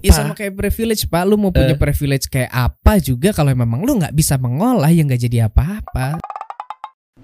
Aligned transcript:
Ya 0.00 0.12
sama 0.12 0.32
kayak 0.32 0.54
privilege 0.54 1.04
Pak 1.04 1.22
Lu 1.24 1.34
mau 1.34 1.50
punya 1.50 1.72
Eh. 1.72 1.78
privilege 1.78 2.26
kayak 2.26 2.48
apa 2.48 2.98
juga 2.98 3.30
Kalau 3.30 3.50
memang 3.50 3.80
lu 3.80 3.96
nggak 3.96 4.12
bisa 4.12 4.34
mengolah 4.34 4.88
Ya 4.88 5.02
nggak 5.02 5.18
jadi 5.20 5.38
apa-apa 5.46 6.22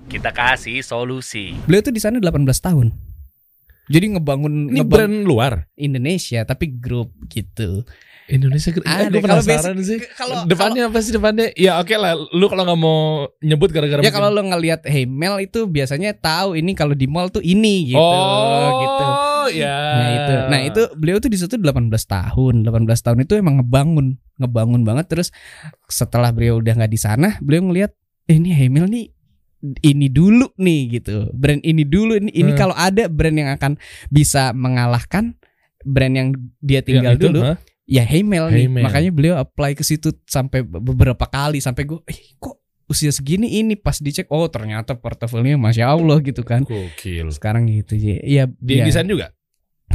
Kita 0.05 0.31
kasih 0.31 0.81
solusi. 0.81 1.57
Beliau 1.65 1.81
tuh 1.81 1.91
di 1.91 1.99
sana 1.99 2.19
18 2.19 2.43
tahun 2.61 2.93
Jadi 3.87 4.07
ngebangun 4.13 4.69
Ini 4.69 4.77
ngebangun 4.77 4.89
brand 4.89 5.17
luar. 5.23 5.53
Indonesia 5.75 6.43
Tapi 6.43 6.75
grup 6.75 7.15
gitu 7.27 7.87
Indonesia 8.25 8.73
eh, 8.73 8.81
Ada, 8.81 9.13
gue 9.13 9.21
kalau 9.21 9.37
penasaran 9.39 9.77
basic- 9.77 9.85
sih. 9.85 9.99
kalau- 10.17 10.49
depannya 10.49 10.89
apa 10.89 10.97
sih 10.99 11.13
depannya? 11.13 11.53
Ya 11.55 11.77
oke 11.77 11.93
lah, 11.93 12.17
lu 12.17 12.49
kalau 12.49 12.65
nggak 12.65 12.81
mau 12.81 13.01
nyebut 13.39 13.69
gara-gara 13.69 14.01
Ya 14.01 14.09
mungkin- 14.09 14.17
kalau 14.17 14.33
lo 14.33 14.41
ngelihat 14.43 14.81
Hey 14.83 15.05
Mel 15.05 15.37
itu 15.39 15.69
biasanya 15.69 16.17
tahu 16.17 16.57
ini 16.57 16.73
kalau 16.73 16.97
di 16.97 17.05
mall 17.05 17.29
tuh 17.29 17.45
ini 17.45 17.93
gitu 17.93 18.01
oh, 18.01 18.81
gitu. 18.81 19.05
Ya. 19.51 19.77
Nah 19.99 20.09
itu, 20.13 20.33
nah 20.51 20.61
itu 20.63 20.83
beliau 20.95 21.17
tuh 21.19 21.29
di 21.29 21.39
situ 21.39 21.55
18 21.57 21.91
tahun, 22.07 22.55
18 22.65 23.05
tahun 23.05 23.19
itu 23.25 23.33
emang 23.37 23.61
ngebangun, 23.61 24.17
ngebangun 24.39 24.83
banget. 24.83 25.07
Terus 25.11 25.29
setelah 25.87 26.31
beliau 26.31 26.61
udah 26.61 26.73
nggak 26.77 26.93
di 26.93 27.01
sana, 27.01 27.37
beliau 27.41 27.69
ngelihat 27.69 27.93
eh, 28.25 28.37
ini 28.37 28.51
Hemil 28.53 28.87
nih 28.89 29.07
ini 29.81 30.13
dulu 30.13 30.53
nih 30.61 31.01
gitu, 31.01 31.33
brand 31.33 31.65
ini 31.65 31.89
dulu 31.89 32.21
ini, 32.21 32.29
ini 32.37 32.53
Hmm. 32.53 32.59
kalau 32.61 32.77
ada 32.77 33.09
brand 33.09 33.33
yang 33.33 33.49
akan 33.57 33.81
bisa 34.13 34.53
mengalahkan 34.53 35.41
brand 35.81 36.13
yang 36.13 36.29
dia 36.61 36.81
Yang 36.81 36.85
tinggal 36.85 37.13
itu, 37.17 37.25
dulu, 37.33 37.41
hah? 37.49 37.57
ya 37.89 38.05
Hemel 38.05 38.53
nih. 38.53 38.69
Hemel. 38.69 38.85
Makanya 38.85 39.11
beliau 39.13 39.35
apply 39.41 39.73
ke 39.73 39.81
situ 39.81 40.13
sampai 40.29 40.61
beberapa 40.61 41.25
kali 41.25 41.65
sampai 41.65 41.89
gue, 41.89 41.97
eh 42.05 42.37
kok 42.37 42.61
usia 42.85 43.09
segini 43.09 43.57
ini 43.57 43.81
pas 43.81 43.97
dicek, 43.97 44.29
oh 44.29 44.45
ternyata 44.53 45.01
portofolionya 45.01 45.57
masya 45.57 45.97
Allah 45.97 46.21
gitu 46.21 46.45
kan. 46.45 46.69
Gokil. 46.69 47.33
Sekarang 47.33 47.65
gitu 47.65 47.97
ya, 47.97 48.21
ya 48.21 48.45
Dia 48.61 48.85
ya, 48.85 48.85
desain 48.85 49.09
juga? 49.09 49.33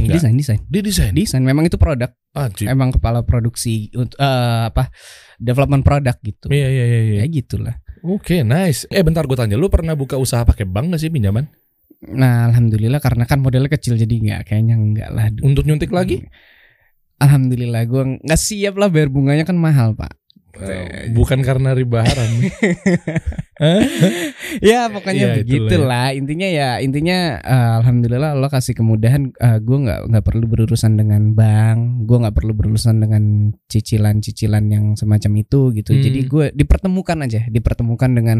Enggak. 0.02 0.16
desain 0.18 0.34
desain 0.34 0.60
Dia 0.66 0.80
desain. 0.80 1.12
desain 1.12 1.40
memang 1.40 1.62
itu 1.62 1.76
produk 1.76 2.08
Ajib. 2.32 2.66
emang 2.66 2.90
kepala 2.90 3.20
produksi 3.20 3.88
untuk 3.92 4.16
eh, 4.16 4.26
apa 4.66 4.88
development 5.36 5.80
produk 5.80 6.16
gitu 6.18 6.48
Iya 6.48 6.66
iya 6.66 6.84
iya. 6.84 7.00
iya. 7.02 7.14
ya 7.20 7.26
gitulah 7.26 7.76
Oke, 8.00 8.40
nice. 8.40 8.88
Eh 8.88 9.04
bentar 9.04 9.22
gue 9.22 9.36
tanya, 9.36 9.54
lu 9.54 9.68
pernah 9.68 9.92
buka 9.92 10.16
usaha 10.16 10.40
pakai 10.40 10.64
bank 10.64 10.88
gak 10.90 11.00
sih 11.00 11.10
pinjaman? 11.10 11.52
nah 12.00 12.48
alhamdulillah 12.48 12.96
karena 12.96 13.28
kan 13.28 13.38
modelnya 13.38 13.68
kecil 13.68 13.92
jadi 13.92 14.08
nggak 14.08 14.40
kayaknya 14.46 14.72
nggak 14.74 15.08
lah. 15.12 15.28
Untuk 15.40 15.68
nyuntik 15.68 15.92
lagi? 15.92 16.24
alhamdulillah 17.16 17.84
gue 17.84 18.02
nggak 18.24 18.40
siap 18.40 18.72
lah 18.74 18.88
bayar 18.88 19.12
bunganya 19.12 19.44
kan 19.44 19.52
mahal 19.54 19.92
pak 19.92 20.16
Eh, 20.56 21.12
bukan 21.12 21.40
karena 21.40 21.72
riba 21.72 22.00
haram. 22.00 22.30
ya 24.60 24.88
pokoknya 24.88 25.20
Iya, 25.20 25.36
begitulah 25.38 26.06
intinya 26.10 26.48
ya 26.48 26.70
intinya 26.78 27.18
eh, 27.36 27.70
alhamdulillah 27.78 28.32
Allah 28.32 28.48
kasih 28.48 28.72
kemudahan 28.72 29.30
gue 29.36 29.78
nggak 29.78 30.00
nggak 30.08 30.24
perlu 30.24 30.44
berurusan 30.44 30.96
dengan 30.96 31.32
bank 31.32 31.78
gue 32.04 32.16
nggak 32.16 32.34
perlu 32.34 32.52
berurusan 32.52 32.98
dengan 32.98 33.22
cicilan-cicilan 33.68 34.64
yang 34.66 34.84
semacam 34.94 35.32
itu 35.38 35.60
gitu 35.72 35.90
Hmm. 35.90 36.00
jadi 36.00 36.20
gue 36.22 36.46
dipertemukan 36.54 37.18
aja 37.20 37.44
dipertemukan 37.46 38.10
dengan 38.10 38.38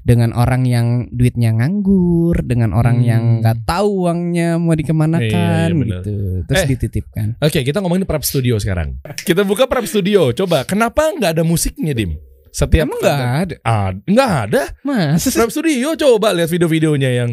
dengan 0.00 0.30
orang 0.32 0.62
yang 0.64 0.86
duitnya 1.10 1.50
nganggur 1.52 2.38
dengan 2.40 2.70
orang 2.70 3.00
Hmm. 3.00 3.08
yang 3.08 3.22
nggak 3.40 3.64
tahu 3.64 4.06
uangnya 4.06 4.56
mau 4.56 4.72
dikemanakan 4.72 5.68
benar. 5.74 6.02
gitu 6.04 6.14
terus 6.46 6.62
Eh. 6.62 6.68
dititipkan 6.70 7.28
Oke, 7.40 7.62
kita 7.62 7.80
ngomongin 7.80 8.04
prep 8.04 8.20
studio 8.20 8.56
sekarang. 8.56 9.00
Kita 9.18 9.42
buka 9.42 9.64
prep 9.64 9.84
studio. 9.84 10.28
Coba, 10.30 10.62
kenapa 10.62 11.08
nggak 11.10 11.34
ada 11.34 11.42
musiknya, 11.42 11.90
Dim? 11.90 12.14
Setiap 12.50 12.84
emang 12.84 12.98
nggak 12.98 13.20
ada 13.40 13.54
Ah, 13.62 13.90
nggak 13.94 14.32
ada. 14.44 14.62
mas 14.82 15.22
Prep 15.26 15.48
studio 15.48 15.94
coba 15.94 16.30
lihat 16.30 16.48
video-videonya 16.48 17.10
yang 17.16 17.30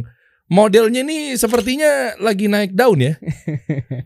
modelnya 0.47 1.01
nih 1.01 1.35
sepertinya 1.35 2.15
lagi 2.17 2.47
naik 2.47 2.71
daun 2.71 3.01
ya. 3.01 3.13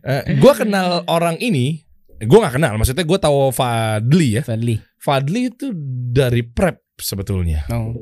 Eh, 0.02 0.38
gua 0.38 0.54
kenal 0.54 1.06
orang 1.06 1.38
ini, 1.38 1.86
gua 2.24 2.48
nggak 2.48 2.56
kenal. 2.58 2.74
Maksudnya 2.76 3.04
gua 3.04 3.20
tahu 3.20 3.52
Fadli 3.52 4.40
ya. 4.40 4.42
Fadli 4.42 4.82
Fadli 4.98 5.48
itu 5.48 5.70
dari 6.10 6.42
prep 6.42 6.82
sebetulnya. 6.98 7.66
no. 7.68 7.94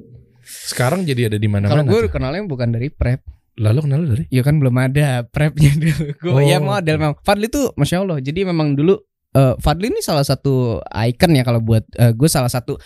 Sekarang 0.42 1.04
jadi 1.04 1.30
ada 1.30 1.38
di 1.38 1.46
kalau 1.46 1.62
mana-mana. 1.62 1.86
gue 1.86 2.00
tuh. 2.02 2.12
kenalnya 2.12 2.42
bukan 2.44 2.70
dari 2.72 2.89
prep 2.89 3.22
Lalu 3.54 3.80
kenal 3.83 4.02
dari? 4.02 4.23
Ya 4.32 4.39
kan 4.39 4.56
belum 4.56 4.72
ada 4.73 5.28
prepnya 5.28 5.70
dulu. 5.76 6.16
Gue 6.16 6.32
Oh. 6.32 6.39
ya 6.39 6.58
model 6.58 6.95
memang. 6.95 7.16
Fadli 7.22 7.52
tuh 7.52 7.76
masya 7.76 8.02
Allah. 8.02 8.17
Jadi 8.17 8.48
memang 8.48 8.72
dulu 8.72 8.95
eh, 9.34 9.54
Fadli 9.60 9.92
ini 9.92 10.02
salah 10.02 10.23
satu 10.23 10.80
icon 10.84 11.32
ya 11.36 11.44
kalau 11.44 11.62
buat 11.62 11.86
gue 11.92 12.30
salah 12.30 12.50
satu 12.50 12.78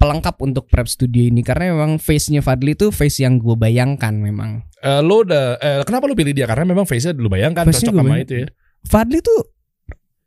pelengkap 0.00 0.40
untuk 0.40 0.64
prep 0.72 0.88
studio 0.88 1.28
ini 1.28 1.44
karena 1.44 1.76
memang 1.76 2.00
face-nya 2.00 2.40
Fadli 2.40 2.72
tuh 2.72 2.88
face 2.88 3.20
yang 3.20 3.36
gue 3.36 3.52
bayangkan 3.52 4.16
memang. 4.16 4.64
Eh, 4.80 5.04
lo 5.04 5.28
udah 5.28 5.60
eh, 5.60 5.84
kenapa 5.84 6.08
lo 6.08 6.16
pilih 6.16 6.32
dia? 6.32 6.48
Karena 6.48 6.64
memang 6.64 6.88
face-nya 6.88 7.12
lu 7.20 7.28
bayangkan 7.28 7.68
Face-nya 7.68 7.92
cocok 7.92 8.00
sama 8.00 8.08
bayang- 8.08 8.24
itu 8.24 8.34
ya. 8.40 8.48
Fadli 8.88 9.20
tuh 9.20 9.40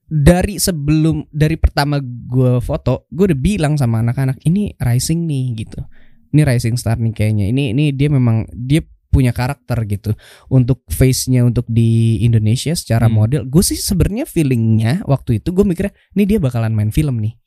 dari 0.06 0.62
sebelum 0.62 1.26
dari 1.34 1.58
pertama 1.58 1.98
gue 2.06 2.62
foto 2.62 3.10
gue 3.10 3.34
udah 3.34 3.40
bilang 3.40 3.74
sama 3.74 4.06
anak-anak 4.06 4.38
ini 4.46 4.78
rising 4.78 5.26
nih 5.26 5.66
gitu 5.66 5.82
ini 6.30 6.46
rising 6.46 6.78
star 6.78 7.02
nih 7.02 7.10
kayaknya 7.10 7.50
ini 7.50 7.74
ini 7.74 7.90
dia 7.98 8.14
memang 8.14 8.46
dia 8.54 8.86
punya 9.14 9.30
karakter 9.30 9.78
gitu. 9.86 10.18
Untuk 10.50 10.82
face-nya 10.90 11.46
untuk 11.46 11.70
di 11.70 12.18
Indonesia 12.26 12.74
secara 12.74 13.06
Hmm. 13.06 13.22
model 13.22 13.42
gue 13.46 13.62
sih 13.62 13.78
sebenarnya 13.78 14.26
feelingnya 14.26 15.06
waktu 15.06 15.38
itu 15.38 15.54
gue 15.54 15.62
mikirnya 15.62 15.94
ini 16.18 16.24
dia 16.26 16.42
bakalan 16.42 16.74
main 16.74 16.90
film 16.90 17.22
nih. 17.22 17.38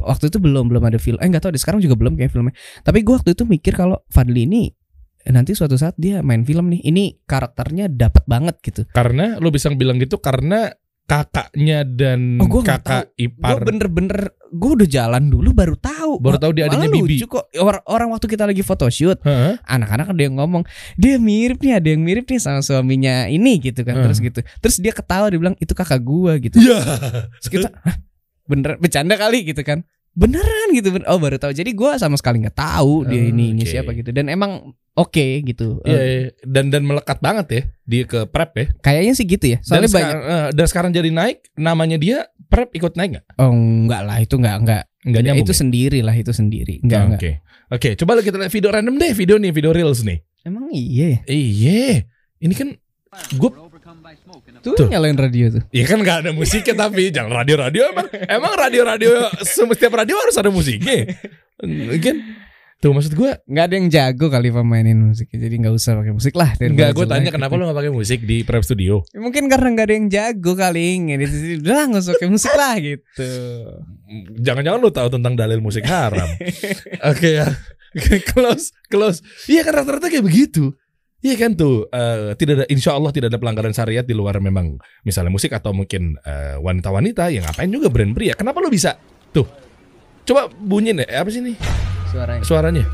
Waktu 0.00 0.34
itu 0.34 0.42
belum 0.42 0.66
belum 0.66 0.82
ada 0.82 0.98
film 0.98 1.22
eh 1.22 1.28
nggak 1.30 1.46
tahu 1.46 1.52
deh 1.54 1.62
sekarang 1.62 1.78
juga 1.78 1.94
belum 1.94 2.18
kayak 2.18 2.34
filmnya. 2.34 2.56
Tapi 2.82 3.06
gue 3.06 3.14
waktu 3.14 3.38
itu 3.38 3.46
mikir 3.46 3.78
kalau 3.78 4.02
Fadli 4.10 4.50
ini 4.50 4.72
nanti 5.28 5.52
suatu 5.52 5.76
saat 5.76 5.92
dia 6.00 6.24
main 6.24 6.40
film 6.48 6.72
nih 6.72 6.80
ini 6.80 7.20
karakternya 7.28 7.92
dapat 7.92 8.24
banget 8.24 8.56
gitu. 8.64 8.88
Karena 8.90 9.36
lo 9.36 9.52
bisa 9.52 9.68
bilang 9.76 10.00
gitu 10.00 10.16
karena 10.16 10.72
kakaknya 11.10 11.82
dan 11.82 12.38
Oh, 12.38 12.46
gua 12.46 12.62
kakak 12.62 13.10
gue 13.10 13.26
ipar 13.26 13.58
bener-bener 13.60 14.30
gue 14.46 14.70
udah 14.72 14.88
jalan 14.88 15.26
dulu 15.26 15.50
baru 15.50 15.74
tahu 15.74 16.18
baru 16.18 16.38
tahu 16.38 16.52
dia 16.52 16.64
Malah 16.64 16.78
adanya 16.78 16.88
Bibi. 16.92 17.18
lucu 17.18 17.26
kok 17.28 17.44
orang, 17.56 17.82
orang 17.84 18.08
waktu 18.10 18.26
kita 18.28 18.44
lagi 18.44 18.62
photoshoot 18.62 19.18
Heeh. 19.20 19.58
anak-anak 19.60 20.06
ada 20.08 20.22
yang 20.22 20.34
ngomong 20.36 20.62
dia 20.94 21.18
mirip 21.18 21.58
nih 21.58 21.74
ada 21.74 21.88
yang 21.88 22.00
mirip 22.00 22.24
nih 22.24 22.38
sama 22.38 22.60
suaminya 22.60 23.26
ini 23.26 23.58
gitu 23.60 23.82
kan 23.82 23.94
Hmm. 23.96 24.04
terus 24.06 24.18
gitu 24.18 24.38
terus 24.58 24.76
dia 24.76 24.90
ketawa 24.90 25.26
dia 25.26 25.38
bilang 25.38 25.56
itu 25.56 25.72
kakak 25.72 25.98
gua 26.00 26.34
gitu 26.36 26.56
Iya. 26.56 26.78
terus 27.36 27.48
kita 27.50 27.68
"Hah, 27.76 27.96
bener 28.46 28.74
bercanda 28.76 29.14
kali 29.14 29.44
gitu 29.44 29.60
kan 29.60 29.82
beneran 30.12 30.68
gitu 30.72 30.90
oh 31.00 31.16
baru 31.16 31.36
tahu 31.36 31.52
jadi 31.52 31.70
gua 31.70 31.94
sama 31.94 32.14
sekali 32.14 32.40
nggak 32.40 32.54
tahu 32.54 33.06
dia 33.06 33.20
Oh, 33.20 33.30
ini 33.30 33.44
ini 33.52 33.62
oke. 33.62 33.70
siapa 33.70 33.90
gitu 33.92 34.10
dan 34.10 34.26
emang 34.26 34.74
oke 34.92 35.26
gitu 35.42 35.78
Iya, 35.82 35.94
Eh, 35.94 36.02
iya. 36.02 36.28
dan 36.44 36.68
dan 36.68 36.82
melekat 36.82 37.18
banget 37.18 37.46
ya 37.48 37.62
dia 37.84 38.02
ke 38.04 38.26
prep 38.26 38.50
ya. 38.52 38.66
kayaknya 38.80 39.12
sih 39.12 39.24
gitu 39.24 39.46
ya 39.48 39.58
Dan 39.58 39.66
soalnya 39.80 39.88
banyak 39.88 40.10
sekarang, 40.10 40.22
eh, 40.26 40.48
dan 40.52 40.66
sekarang 40.66 40.90
jadi 40.92 41.10
naik 41.10 41.38
namanya 41.54 41.96
dia 41.96 42.18
prep 42.44 42.70
ikut 42.72 42.94
naik 42.94 43.10
nggak? 43.12 43.26
oh 43.36 43.50
enggak 43.50 44.02
lah 44.02 44.18
itu 44.18 44.34
enggak 44.36 44.56
enggak 44.58 44.82
Nggak 45.00 45.22
nyambung 45.22 45.42
itu 45.42 45.54
ya? 45.54 45.58
sendiri 45.58 45.98
lah 46.02 46.12
itu 46.12 46.28
sendiri 46.30 46.74
enggak 46.80 46.98
Ah, 46.98 47.06
enggak 47.06 47.20
Oke. 47.20 47.32
Oke, 47.70 47.88
coba 47.94 48.18
kita 48.18 48.34
lihat 48.34 48.50
video 48.50 48.68
random 48.68 48.94
deh, 48.96 49.14
video 49.14 49.38
nih, 49.38 49.50
video 49.50 49.70
reels 49.70 50.02
nih. 50.02 50.18
emang 50.42 50.66
iya 50.70 51.06
ya 51.06 51.18
Iya. 51.24 52.02
Ini 52.36 52.50
kan 52.52 52.68
gue 53.10 53.50
tuh, 54.62 54.74
Tuh. 54.78 54.86
nyalain 54.86 55.18
radio 55.18 55.50
tuh 55.50 55.62
Ya 55.74 55.82
kan 55.82 55.98
gak 56.06 56.22
ada 56.22 56.30
musiknya 56.30 56.86
tapi 56.86 57.10
jangan 57.10 57.42
radio-radio 57.42 57.90
emang 57.90 58.06
emang 58.30 58.52
radio-radio 58.54 59.26
setiap 59.42 59.98
radio 59.98 60.14
harus 60.14 60.38
ada 60.38 60.46
musiknya. 60.54 61.10
Kan 61.98 62.16
tuh 62.80 62.96
maksud 62.96 63.12
gue 63.12 63.36
nggak 63.44 63.64
ada 63.68 63.74
yang 63.76 63.92
jago 63.92 64.32
kali 64.32 64.48
pemainin 64.48 64.96
musiknya 64.96 65.36
jadi 65.36 65.54
nggak 65.60 65.74
usah 65.76 66.00
pakai 66.00 66.16
musik 66.16 66.32
lah 66.32 66.56
Enggak, 66.56 66.96
gue 66.96 67.04
tanya 67.04 67.28
kenapa 67.28 67.52
lo 67.60 67.68
gak 67.68 67.76
pakai 67.76 67.92
musik 67.92 68.24
di 68.24 68.40
prep 68.40 68.64
studio? 68.64 69.04
mungkin 69.20 69.52
karena 69.52 69.68
nggak 69.76 69.84
ada 69.84 69.94
yang 70.00 70.08
jago 70.08 70.56
kali 70.56 70.96
ngedit 70.96 71.60
udah 71.60 71.92
nggak 71.92 72.00
usah 72.00 72.16
pakai 72.16 72.30
musik 72.32 72.52
lah 72.56 72.74
gitu 72.80 73.30
Jangan-jangan 74.40 74.80
lo 74.80 74.90
tahu 74.90 75.08
tentang 75.12 75.38
dalil 75.38 75.62
musik 75.62 75.86
haram. 75.86 76.26
Oke 77.14 77.38
ya. 77.38 77.46
Oke, 77.90 78.22
close, 78.22 78.74
close. 78.90 79.18
Iya 79.46 79.62
kan 79.66 79.82
rata-rata 79.82 80.10
kayak 80.10 80.26
begitu. 80.26 80.74
Iya 81.20 81.36
kan 81.36 81.52
tuh 81.52 81.84
eh, 81.92 82.32
tidak 82.40 82.64
ada 82.64 82.66
insya 82.72 82.96
Allah 82.96 83.12
tidak 83.12 83.28
ada 83.28 83.36
pelanggaran 83.36 83.76
syariat 83.76 84.04
di 84.04 84.16
luar 84.16 84.40
memang 84.40 84.80
misalnya 85.04 85.28
musik 85.28 85.52
atau 85.52 85.76
mungkin 85.76 86.16
eh, 86.24 86.56
wanita-wanita 86.56 87.28
yang 87.28 87.44
ngapain 87.44 87.68
juga 87.68 87.92
brand 87.92 88.16
pria. 88.16 88.32
Kenapa 88.32 88.64
lo 88.64 88.72
bisa? 88.72 88.96
Tuh. 89.30 89.44
Coba 90.24 90.48
bunyiin 90.48 91.04
deh 91.04 91.08
apa 91.10 91.28
sih 91.28 91.42
nih 91.44 91.56
suaranya 92.10 92.42
suaranya? 92.42 92.84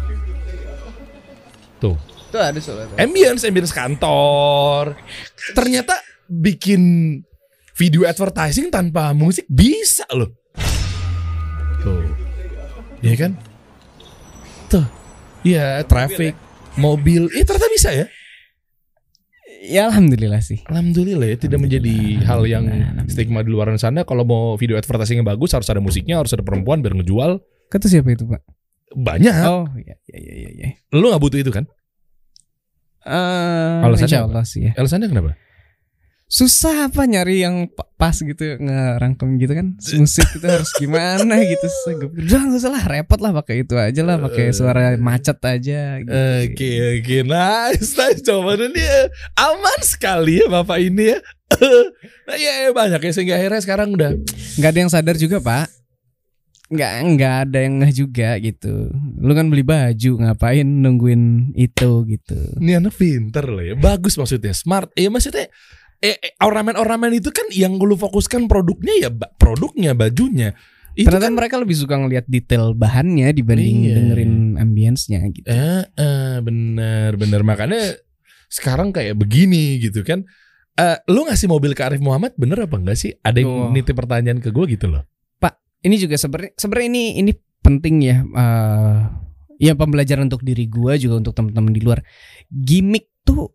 Tuh. 1.81 1.96
tuh 2.26 2.40
ada 2.43 2.58
suara 2.58 2.90
ambience 2.99 3.46
ambience 3.46 3.73
kantor 3.73 4.99
ternyata 5.55 5.94
bikin 6.26 6.82
video 7.79 8.02
advertising 8.02 8.69
tanpa 8.69 9.14
musik 9.14 9.46
bisa 9.46 10.05
loh 10.11 10.34
tuh 11.81 12.02
iya 13.00 13.14
kan 13.14 13.32
tuh 14.67 14.84
iya 15.46 15.81
traffic 15.87 16.34
mobil. 16.78 17.28
Eh 17.34 17.44
ternyata 17.44 17.69
bisa 17.73 17.90
ya? 17.93 18.06
Ya 19.67 19.90
alhamdulillah 19.90 20.38
sih. 20.44 20.62
Alhamdulillah 20.70 21.26
ya 21.26 21.37
tidak 21.40 21.58
menjadi 21.58 22.23
hal 22.23 22.46
yang 22.46 22.70
stigma 23.11 23.43
di 23.43 23.50
luar 23.50 23.73
sana. 23.81 24.06
Kalau 24.06 24.23
mau 24.23 24.55
video 24.55 24.78
advertising 24.78 25.19
yang 25.20 25.26
bagus 25.26 25.50
harus 25.56 25.67
ada 25.67 25.82
musiknya 25.82 26.23
harus 26.23 26.31
ada 26.37 26.46
perempuan 26.46 26.84
biar 26.84 26.94
ngejual. 26.94 27.43
Kata 27.67 27.90
siapa 27.90 28.14
itu 28.14 28.28
pak? 28.31 28.46
Banyak. 28.94 29.34
Oh 29.49 29.67
iya 29.75 29.99
iya 30.14 30.34
iya 30.46 30.50
iya. 30.55 30.69
Lu 30.94 31.11
nggak 31.11 31.19
butuh 31.19 31.38
itu 31.43 31.50
kan? 31.50 31.67
Eh, 33.06 33.87
Alasannya 33.87 34.06
insya 34.06 34.19
apa? 34.22 34.29
Allah 34.31 34.44
sih 34.46 34.61
ya. 34.67 34.72
Alasannya 34.79 35.08
kenapa 35.11 35.34
susah 36.26 36.90
apa 36.90 37.06
nyari 37.06 37.46
yang 37.46 37.70
pa- 37.70 37.87
pas 37.94 38.19
gitu 38.19 38.58
ngerangkum 38.58 39.38
gitu 39.38 39.55
kan? 39.55 39.78
Musik 39.78 40.26
itu 40.34 40.46
harus 40.46 40.70
gimana 40.75 41.38
gitu? 41.46 41.67
Udah 42.02 42.40
nggak 42.50 42.61
usah 42.61 42.73
lah 42.75 42.84
repot 42.84 43.19
lah 43.23 43.31
pakai 43.31 43.62
itu 43.62 43.78
aja 43.78 44.02
lah 44.02 44.19
pakai 44.19 44.50
suara 44.50 44.99
macet 44.99 45.38
aja. 45.46 46.02
Gitu. 46.02 46.11
Oke. 46.11 46.70
Oke 46.99 47.17
nice 47.23 47.94
nice. 47.94 48.20
Jawabannya 48.26 48.75
dia 48.75 49.06
aman 49.38 49.81
sekali 49.87 50.43
ya 50.43 50.46
bapak 50.50 50.78
ini 50.82 51.14
ya. 51.14 51.19
nah, 52.26 52.34
ya 52.34 52.75
banyak 52.75 53.00
ya 53.06 53.12
sehingga 53.14 53.38
akhirnya 53.38 53.62
sekarang 53.62 53.94
udah. 53.94 54.19
Nggak 54.58 54.70
ada 54.75 54.79
yang 54.82 54.90
sadar 54.90 55.14
juga 55.14 55.38
pak. 55.38 55.70
Nggak 56.67 56.93
nggak 57.14 57.34
ada 57.46 57.58
yang 57.62 57.75
ngeh 57.79 57.93
juga 57.94 58.34
gitu. 58.43 58.90
Lu 59.22 59.31
kan 59.31 59.46
beli 59.46 59.62
baju 59.62 60.26
ngapain 60.26 60.67
nungguin 60.67 61.55
itu 61.55 62.02
gitu. 62.11 62.38
Ini 62.58 62.82
anak 62.82 62.99
pinter 62.99 63.46
loh 63.46 63.62
ya. 63.62 63.79
Bagus 63.79 64.19
maksudnya 64.19 64.50
smart. 64.50 64.90
Ya 64.99 65.06
maksudnya 65.06 65.46
eh, 66.00 66.16
eh, 66.16 66.32
ornamen-ornamen 66.40 67.12
itu 67.14 67.31
kan 67.32 67.46
yang 67.52 67.76
lu 67.76 67.96
fokuskan 67.96 68.48
produknya 68.48 68.94
ya 69.06 69.10
produknya 69.37 69.93
bajunya. 69.93 70.52
Itu 70.96 71.12
ternyata 71.12 71.28
kan 71.28 71.34
mereka 71.37 71.56
lebih 71.60 71.76
suka 71.76 71.94
ngelihat 72.00 72.25
detail 72.25 72.72
bahannya 72.72 73.28
dibanding 73.37 73.84
Iya. 73.84 73.94
dengerin 74.00 74.32
ambience-nya 74.56 75.20
gitu 75.28 75.44
Eh, 75.44 75.84
eh, 75.84 76.37
bener 76.40 77.20
bener 77.20 77.44
makanya 77.44 78.00
sekarang 78.48 78.96
kayak 78.96 79.16
begini 79.20 79.76
gitu 79.76 80.00
kan. 80.00 80.25
Eh, 80.76 80.96
lu 81.12 81.28
ngasih 81.28 81.48
mobil 81.48 81.76
ke 81.76 81.84
Arif 81.84 82.00
Muhammad 82.00 82.32
bener 82.40 82.64
apa 82.64 82.81
enggak 82.81 82.96
sih? 82.96 83.12
Ada 83.20 83.44
yang 83.44 83.52
Oh. 83.52 83.72
nitip 83.72 83.96
pertanyaan 83.96 84.40
ke 84.40 84.48
gue 84.52 84.64
gitu 84.72 84.88
loh. 84.88 85.04
ini 85.84 86.02
juga 86.02 86.19
sebenarnya 86.19 86.50
sebenarnya 86.58 86.88
ini 86.90 87.04
ini 87.22 87.32
penting 87.62 87.96
ya 88.02 88.16
eh 88.26 88.98
ya 89.60 89.72
pembelajaran 89.78 90.26
untuk 90.26 90.43
diri 90.43 90.66
gua 90.66 90.98
juga 90.98 91.22
untuk 91.22 91.32
teman-teman 91.32 91.70
di 91.70 91.78
luar 91.78 92.02
gimmick 92.50 93.12
tuh 93.22 93.52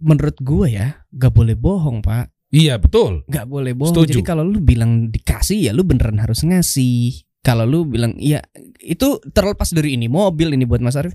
menurut 0.00 0.36
gua 0.44 0.66
ya 0.68 0.88
gak 1.12 1.32
boleh 1.32 1.56
bohong 1.56 2.04
pak. 2.04 2.32
Iya 2.54 2.78
betul. 2.78 3.26
nggak 3.26 3.46
boleh 3.50 3.72
bohong. 3.74 3.92
Setuju. 3.92 4.22
jadi 4.22 4.22
kalau 4.22 4.46
lu 4.46 4.62
bilang 4.62 5.10
dikasih 5.10 5.66
ya 5.68 5.72
lu 5.74 5.82
beneran 5.82 6.22
harus 6.22 6.46
ngasih. 6.46 7.26
Kalau 7.42 7.66
lu 7.66 7.86
bilang 7.86 8.14
iya 8.18 8.42
itu 8.80 9.18
terlepas 9.34 9.70
dari 9.74 9.98
ini 9.98 10.06
mobil 10.06 10.54
ini 10.54 10.62
buat 10.66 10.82
Mas 10.82 10.98
Arif 10.98 11.14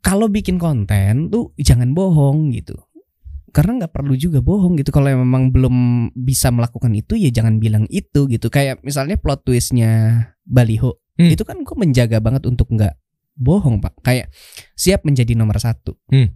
kalau 0.00 0.32
bikin 0.32 0.56
konten 0.56 1.28
tuh 1.28 1.52
jangan 1.60 1.92
bohong 1.92 2.50
gitu. 2.56 2.76
Karena 3.50 3.82
nggak 3.82 3.92
perlu 3.92 4.14
juga 4.14 4.40
bohong 4.40 4.78
gitu. 4.78 4.90
Kalau 4.94 5.10
memang 5.10 5.50
belum 5.50 6.08
bisa 6.14 6.54
melakukan 6.54 6.94
itu 6.94 7.18
ya 7.18 7.28
jangan 7.34 7.58
bilang 7.60 7.84
itu 7.90 8.26
gitu. 8.30 8.46
Kayak 8.48 8.80
misalnya 8.82 9.20
plot 9.20 9.46
twistnya 9.46 10.24
baliho. 10.44 10.98
Hmm. 11.20 11.28
itu 11.28 11.44
kan 11.44 11.60
gue 11.60 11.76
menjaga 11.76 12.16
banget 12.16 12.48
untuk 12.48 12.72
nggak 12.72 12.96
bohong 13.36 13.84
pak. 13.84 13.92
Kayak 14.00 14.32
siap 14.72 15.04
menjadi 15.04 15.36
nomor 15.36 15.60
satu. 15.60 15.92
Hmm. 16.08 16.32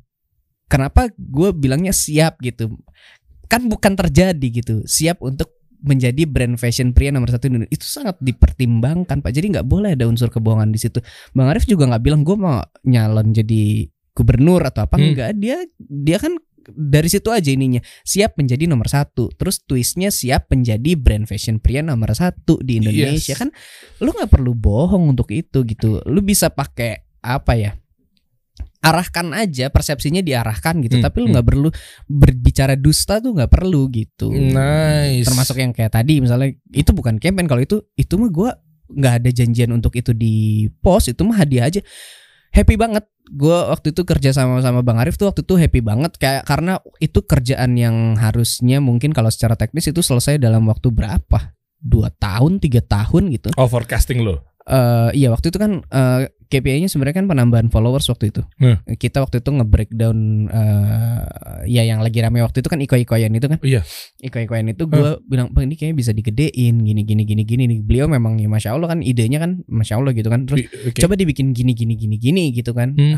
Kenapa 0.69 1.11
gue 1.17 1.51
bilangnya 1.53 1.93
siap 1.93 2.41
gitu? 2.41 2.79
Kan 3.49 3.69
bukan 3.69 3.95
terjadi 3.95 4.47
gitu. 4.51 4.83
Siap 4.85 5.21
untuk 5.21 5.53
menjadi 5.85 6.25
brand 6.25 6.57
fashion 6.57 6.97
pria 6.97 7.13
nomor 7.13 7.29
satu 7.29 7.47
di 7.47 7.61
Indonesia. 7.61 7.75
Itu 7.77 7.87
sangat 7.87 8.17
dipertimbangkan 8.25 9.21
pak. 9.21 9.31
Jadi 9.31 9.55
nggak 9.55 9.69
boleh 9.69 9.93
ada 9.93 10.09
unsur 10.09 10.33
kebohongan 10.33 10.73
di 10.73 10.81
situ. 10.81 10.99
Bang 11.37 11.53
Arif 11.53 11.69
juga 11.69 11.85
nggak 11.93 12.03
bilang 12.03 12.25
gue 12.25 12.35
mau 12.35 12.65
nyalon 12.89 13.37
jadi 13.37 13.87
gubernur 14.17 14.65
atau 14.65 14.89
apa. 14.89 14.97
Hmm. 14.97 15.13
enggak 15.13 15.31
dia 15.37 15.61
dia 15.79 16.17
kan 16.17 16.41
dari 16.73 17.09
situ 17.13 17.29
aja 17.29 17.53
ininya. 17.53 17.85
Siap 18.09 18.41
menjadi 18.41 18.65
nomor 18.65 18.89
satu. 18.89 19.29
Terus 19.37 19.61
twistnya 19.69 20.09
siap 20.09 20.49
menjadi 20.49 20.97
brand 20.97 21.29
fashion 21.29 21.61
pria 21.61 21.85
nomor 21.85 22.17
satu 22.17 22.57
di 22.65 22.81
Indonesia. 22.81 23.37
Yes. 23.37 23.39
kan 23.39 23.53
lu 24.01 24.11
nggak 24.17 24.33
perlu 24.33 24.57
bohong 24.57 25.13
untuk 25.13 25.29
itu 25.37 25.69
gitu. 25.69 26.01
Lu 26.09 26.25
bisa 26.25 26.49
pakai 26.49 27.05
apa 27.21 27.53
ya 27.57 27.77
arahkan 28.85 29.33
aja 29.33 29.73
persepsinya 29.73 30.21
diarahkan 30.21 30.85
gitu. 30.85 31.01
Hmm, 31.01 31.05
tapi 31.09 31.17
lu 31.25 31.27
hmm. 31.27 31.35
nggak 31.41 31.47
perlu 31.49 31.69
berbicara 32.05 32.77
dusta 32.77 33.17
tuh 33.25 33.33
nggak 33.33 33.49
perlu 33.49 33.89
gitu. 33.89 34.29
Nice. 34.29 35.25
termasuk 35.25 35.57
yang 35.57 35.73
kayak 35.73 35.97
tadi 35.97 36.21
misalnya 36.21 36.53
itu 36.77 36.93
bukan 36.93 37.17
campaign. 37.17 37.49
Kalau 37.49 37.63
itu 37.65 37.77
itu 37.97 38.15
mah 38.21 38.29
gua 38.29 38.51
nggak 38.93 39.15
ada 39.25 39.31
janjian 39.33 39.73
untuk 39.73 39.97
itu 39.97 40.13
di 40.13 40.69
post 40.85 41.09
itu 41.09 41.25
mah 41.25 41.41
hadiah 41.41 41.65
aja. 41.65 41.81
Happy 42.53 42.77
banget. 42.77 43.09
Gua 43.25 43.73
waktu 43.73 43.97
itu 43.97 44.05
kerja 44.05 44.37
sama 44.37 44.61
sama 44.61 44.85
bang 44.85 45.01
Arif 45.01 45.17
tuh 45.17 45.33
waktu 45.33 45.41
itu 45.41 45.57
happy 45.57 45.81
banget. 45.81 46.21
Kayak 46.21 46.45
karena 46.45 46.77
itu 47.01 47.25
kerjaan 47.25 47.81
yang 47.81 48.21
harusnya 48.21 48.85
mungkin 48.85 49.17
kalau 49.17 49.33
secara 49.33 49.57
teknis 49.57 49.89
itu 49.89 50.05
selesai 50.05 50.37
dalam 50.37 50.69
waktu 50.69 50.93
berapa? 50.93 51.57
Dua 51.81 52.13
tahun 52.13 52.61
tiga 52.61 52.85
tahun 52.85 53.33
gitu. 53.33 53.49
Oh 53.57 53.65
forecasting 53.65 54.21
lo. 54.21 54.45
Eh 54.65 55.25
iya 55.25 55.29
waktu 55.29 55.53
itu 55.53 55.59
kan 55.61 55.85
eh, 55.85 56.33
KPI-nya 56.49 56.88
sebenarnya 56.93 57.25
kan 57.25 57.26
penambahan 57.26 57.69
followers 57.73 58.06
waktu 58.12 58.31
itu. 58.31 58.43
Hmm. 58.61 58.79
Kita 58.85 59.25
waktu 59.25 59.41
itu 59.41 59.50
nge-breakdown 59.50 60.19
eh 60.52 61.23
ya 61.64 61.82
yang 61.85 62.05
lagi 62.05 62.20
rame 62.20 62.44
waktu 62.44 62.61
itu 62.61 62.69
kan 62.69 62.81
iko-ikoyan 62.81 63.32
itu 63.32 63.46
kan. 63.49 63.58
Iya. 63.64 63.81
Iko-ikoyan 64.20 64.69
itu 64.73 64.85
gue 64.85 65.20
bilang, 65.25 65.50
"Bang, 65.52 65.69
ini 65.69 65.75
kayaknya 65.81 65.96
bisa 65.96 66.12
digedein 66.12 66.85
gini 66.85 67.02
gini 67.02 67.23
gini 67.25 67.43
gini 67.43 67.64
nih." 67.69 67.79
Beliau 67.81 68.06
memang 68.06 68.37
ya 68.37 68.49
Masya 68.49 68.76
Allah 68.76 68.93
kan 68.93 69.00
idenya 69.00 69.41
kan 69.41 69.64
Masya 69.67 70.00
Allah 70.00 70.12
gitu 70.12 70.29
kan. 70.29 70.44
Terus 70.44 70.69
Oke. 70.93 71.00
coba 71.00 71.14
dibikin 71.17 71.56
gini 71.56 71.73
gini 71.73 71.94
gini 71.96 72.17
gini 72.20 72.44
gitu 72.52 72.73
kan. 72.76 72.93
Hmm. 72.94 73.17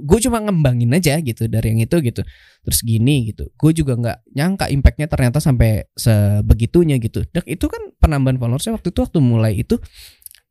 gue 0.00 0.18
cuma 0.26 0.42
ngembangin 0.42 0.90
aja 0.96 1.18
gitu 1.20 1.46
dari 1.46 1.74
yang 1.74 1.80
itu 1.84 1.96
gitu. 2.00 2.22
Terus 2.64 2.80
gini 2.84 3.32
gitu. 3.32 3.50
Gue 3.56 3.72
juga 3.74 3.96
nggak 3.98 4.18
nyangka 4.36 4.66
impactnya 4.70 5.06
ternyata 5.10 5.38
sampai 5.42 5.86
sebegitunya 5.94 6.96
gitu. 7.02 7.26
Dan 7.30 7.42
itu 7.46 7.66
kan 7.66 7.80
penambahan 7.98 8.38
followersnya 8.40 8.76
waktu 8.78 8.94
itu 8.94 9.00
waktu 9.02 9.18
mulai 9.20 9.52
itu 9.60 9.76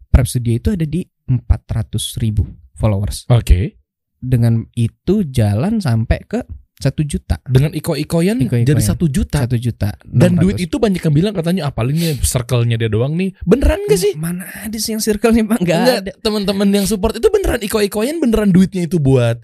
Prep 0.10 0.26
Studio 0.28 0.54
itu 0.58 0.70
ada 0.74 0.86
di 0.86 1.06
400 1.30 2.22
ribu 2.22 2.44
followers. 2.76 3.30
Oke. 3.30 3.78
Dengan 4.20 4.68
itu 4.76 5.24
jalan 5.24 5.80
sampai 5.80 6.20
ke 6.28 6.44
satu 6.80 7.04
juta. 7.04 7.44
Dengan 7.44 7.76
iko-ikoyan 7.76 8.40
Iko-ikoyan. 8.40 8.64
jadi 8.64 8.82
satu 8.82 9.12
juta. 9.12 9.44
Satu 9.44 9.60
juta. 9.60 10.00
Dan 10.08 10.40
600. 10.40 10.44
duit 10.44 10.58
itu 10.64 10.76
banyak 10.80 11.02
yang 11.04 11.16
bilang 11.16 11.34
katanya 11.36 11.68
apa 11.68 11.84
ini 11.84 12.16
circle-nya 12.24 12.80
dia 12.80 12.88
doang 12.88 13.20
nih. 13.20 13.36
Beneran 13.44 13.84
gak 13.88 14.00
sih? 14.00 14.16
Mana 14.16 14.48
ada 14.48 14.78
sih 14.80 14.96
yang 14.96 15.04
circle 15.04 15.36
nih 15.36 15.44
Bang? 15.44 15.60
Nggak 15.60 15.80
ada. 16.08 16.12
teman-teman 16.24 16.68
yang 16.72 16.88
support 16.88 17.20
itu 17.20 17.28
beneran 17.28 17.60
iko-ikoyan 17.60 18.24
beneran 18.24 18.56
duitnya 18.56 18.88
itu 18.88 18.96
buat 18.96 19.44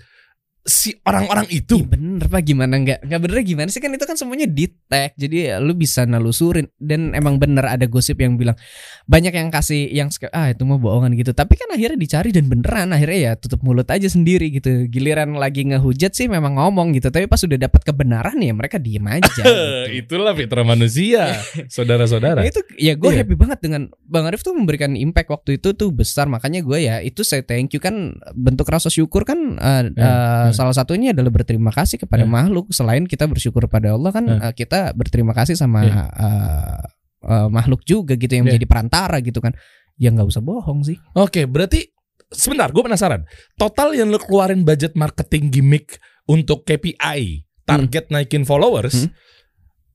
si 0.65 0.97
orang-orang 1.05 1.45
itu. 1.53 1.77
Ih, 1.77 1.85
bener 1.85 2.25
pak 2.25 2.41
gimana 2.41 2.73
nggak 2.81 2.99
nggak 3.05 3.21
bener 3.21 3.37
gimana 3.45 3.69
sih 3.69 3.77
kan 3.77 3.93
itu 3.93 4.01
kan 4.09 4.17
semuanya 4.17 4.49
di 4.49 4.65
tag 4.89 5.13
jadi 5.13 5.37
ya, 5.37 5.55
lu 5.61 5.77
bisa 5.77 6.09
nelusurin 6.09 6.65
dan 6.81 7.13
emang 7.13 7.37
bener 7.37 7.69
ada 7.69 7.85
gosip 7.85 8.17
yang 8.17 8.33
bilang 8.33 8.57
banyak 9.05 9.29
yang 9.29 9.53
kasih 9.53 9.85
yang 9.93 10.09
ah 10.33 10.49
itu 10.49 10.65
mah 10.65 10.81
bohongan 10.81 11.13
gitu 11.13 11.37
tapi 11.37 11.53
kan 11.53 11.69
akhirnya 11.69 12.01
dicari 12.01 12.33
dan 12.33 12.49
beneran 12.49 12.89
akhirnya 12.97 13.19
ya 13.21 13.31
tutup 13.37 13.61
mulut 13.61 13.85
aja 13.93 14.09
sendiri 14.09 14.49
gitu 14.49 14.89
giliran 14.89 15.37
lagi 15.37 15.69
ngehujat 15.69 16.17
sih 16.17 16.25
memang 16.25 16.57
ngomong 16.57 16.97
gitu 16.97 17.13
tapi 17.13 17.29
pas 17.29 17.39
udah 17.45 17.61
dapat 17.61 17.81
kebenaran 17.85 18.37
ya 18.41 18.53
mereka 18.57 18.81
diem 18.81 19.05
aja 19.05 19.29
gitu. 19.45 20.05
Itulah 20.05 20.33
fitrah 20.33 20.65
manusia, 20.65 21.29
saudara-saudara. 21.69 22.41
Nah, 22.41 22.47
itu 22.49 22.61
ya 22.77 22.97
gue 22.97 23.11
Iya. 23.15 23.23
happy 23.23 23.35
banget 23.37 23.59
dengan 23.63 23.81
Bang 24.03 24.27
Arif 24.27 24.41
tuh 24.43 24.51
memberikan 24.57 24.97
impact 24.97 25.29
waktu 25.31 25.61
itu 25.61 25.71
tuh 25.77 25.93
besar 25.93 26.27
makanya 26.27 26.59
gue 26.65 26.79
ya 26.83 26.99
itu 26.99 27.23
saya 27.23 27.45
thank 27.45 27.71
you 27.71 27.79
kan 27.79 28.17
bentuk 28.35 28.67
rasa 28.67 28.89
syukur 28.91 29.23
kan 29.23 29.55
uh, 29.61 29.83
Ya, 29.95 30.01
uh, 30.01 30.45
ya. 30.49 30.54
Salah 30.55 30.73
satunya 30.73 31.11
adalah 31.11 31.29
berterima 31.29 31.69
kasih 31.69 31.99
kepada 31.99 32.23
Ya. 32.23 32.29
makhluk 32.29 32.71
selain 32.71 33.03
kita 33.03 33.27
bersyukur 33.27 33.67
pada 33.67 33.93
Allah 33.93 34.09
kan 34.09 34.25
Ya. 34.25 34.37
uh, 34.39 34.53
kita 34.55 34.95
berterima 34.95 35.35
kasih 35.35 35.53
sama 35.53 35.83
uh, 35.85 36.79
uh, 37.21 37.47
makhluk 37.51 37.83
juga 37.83 38.15
gitu 38.15 38.31
yang 38.31 38.47
Ya. 38.47 38.55
menjadi 38.55 38.65
perantara 38.65 39.19
gitu 39.19 39.39
kan 39.39 39.53
ya 39.95 40.09
nggak 40.09 40.27
usah 40.27 40.39
bohong 40.39 40.83
sih 40.83 40.97
Oke, 41.13 41.45
berarti 41.45 41.87
sebentar, 42.27 42.67
gue 42.67 42.83
penasaran. 42.83 43.23
Total 43.55 43.95
yang 43.95 44.11
lu 44.11 44.19
keluarin 44.19 44.65
budget 44.65 44.91
marketing 44.93 45.53
gimmick 45.53 45.95
untuk 46.25 46.65
KPI, 46.65 47.45
target 47.63 48.09
naikin 48.09 48.43
followers, 48.43 49.07
Hmm. 49.07 49.13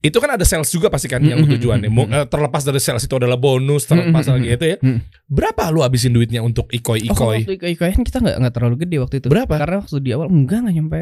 Itu 0.00 0.16
kan 0.16 0.30
ada 0.30 0.42
sales 0.42 0.66
juga 0.66 0.88
pasti 0.88 1.06
kan 1.06 1.20
yang 1.20 1.38
Hmm, 1.38 1.46
hmm, 1.46 1.54
tujuannya. 1.54 1.88
Mau- 1.88 2.04
hmm. 2.04 2.14
eh, 2.14 2.26
Terlepas 2.26 2.62
dari 2.62 2.78
sales 2.78 3.00
itu 3.00 3.12
adalah 3.12 3.36
bonus, 3.36 3.84
terlepas 3.84 4.24
Hmm, 4.24 4.32
hmm, 4.32 4.36
lagi 4.40 4.48
itu 4.50 4.64
ya. 4.66 4.76
Hmm. 4.78 4.98
Berapa 5.26 5.68
lu 5.68 5.80
habisin 5.80 6.10
duitnya 6.10 6.40
untuk 6.40 6.66
Oh, 6.66 6.74
ikoi-ikoi? 6.74 7.44
waktu 7.44 7.54
ikoy-ikoyan 7.54 8.00
kita 8.00 8.18
nggak 8.18 8.36
nggak 8.38 8.54
terlalu 8.54 8.76
gede 8.78 8.96
waktu 8.98 9.16
itu 9.18 9.26
Berapa? 9.26 9.54
karena 9.56 9.76
waktu 9.78 9.96
di 9.98 10.10
awal 10.10 10.26
enggak 10.26 10.58
nggak 10.60 10.74
nyampe 10.74 11.00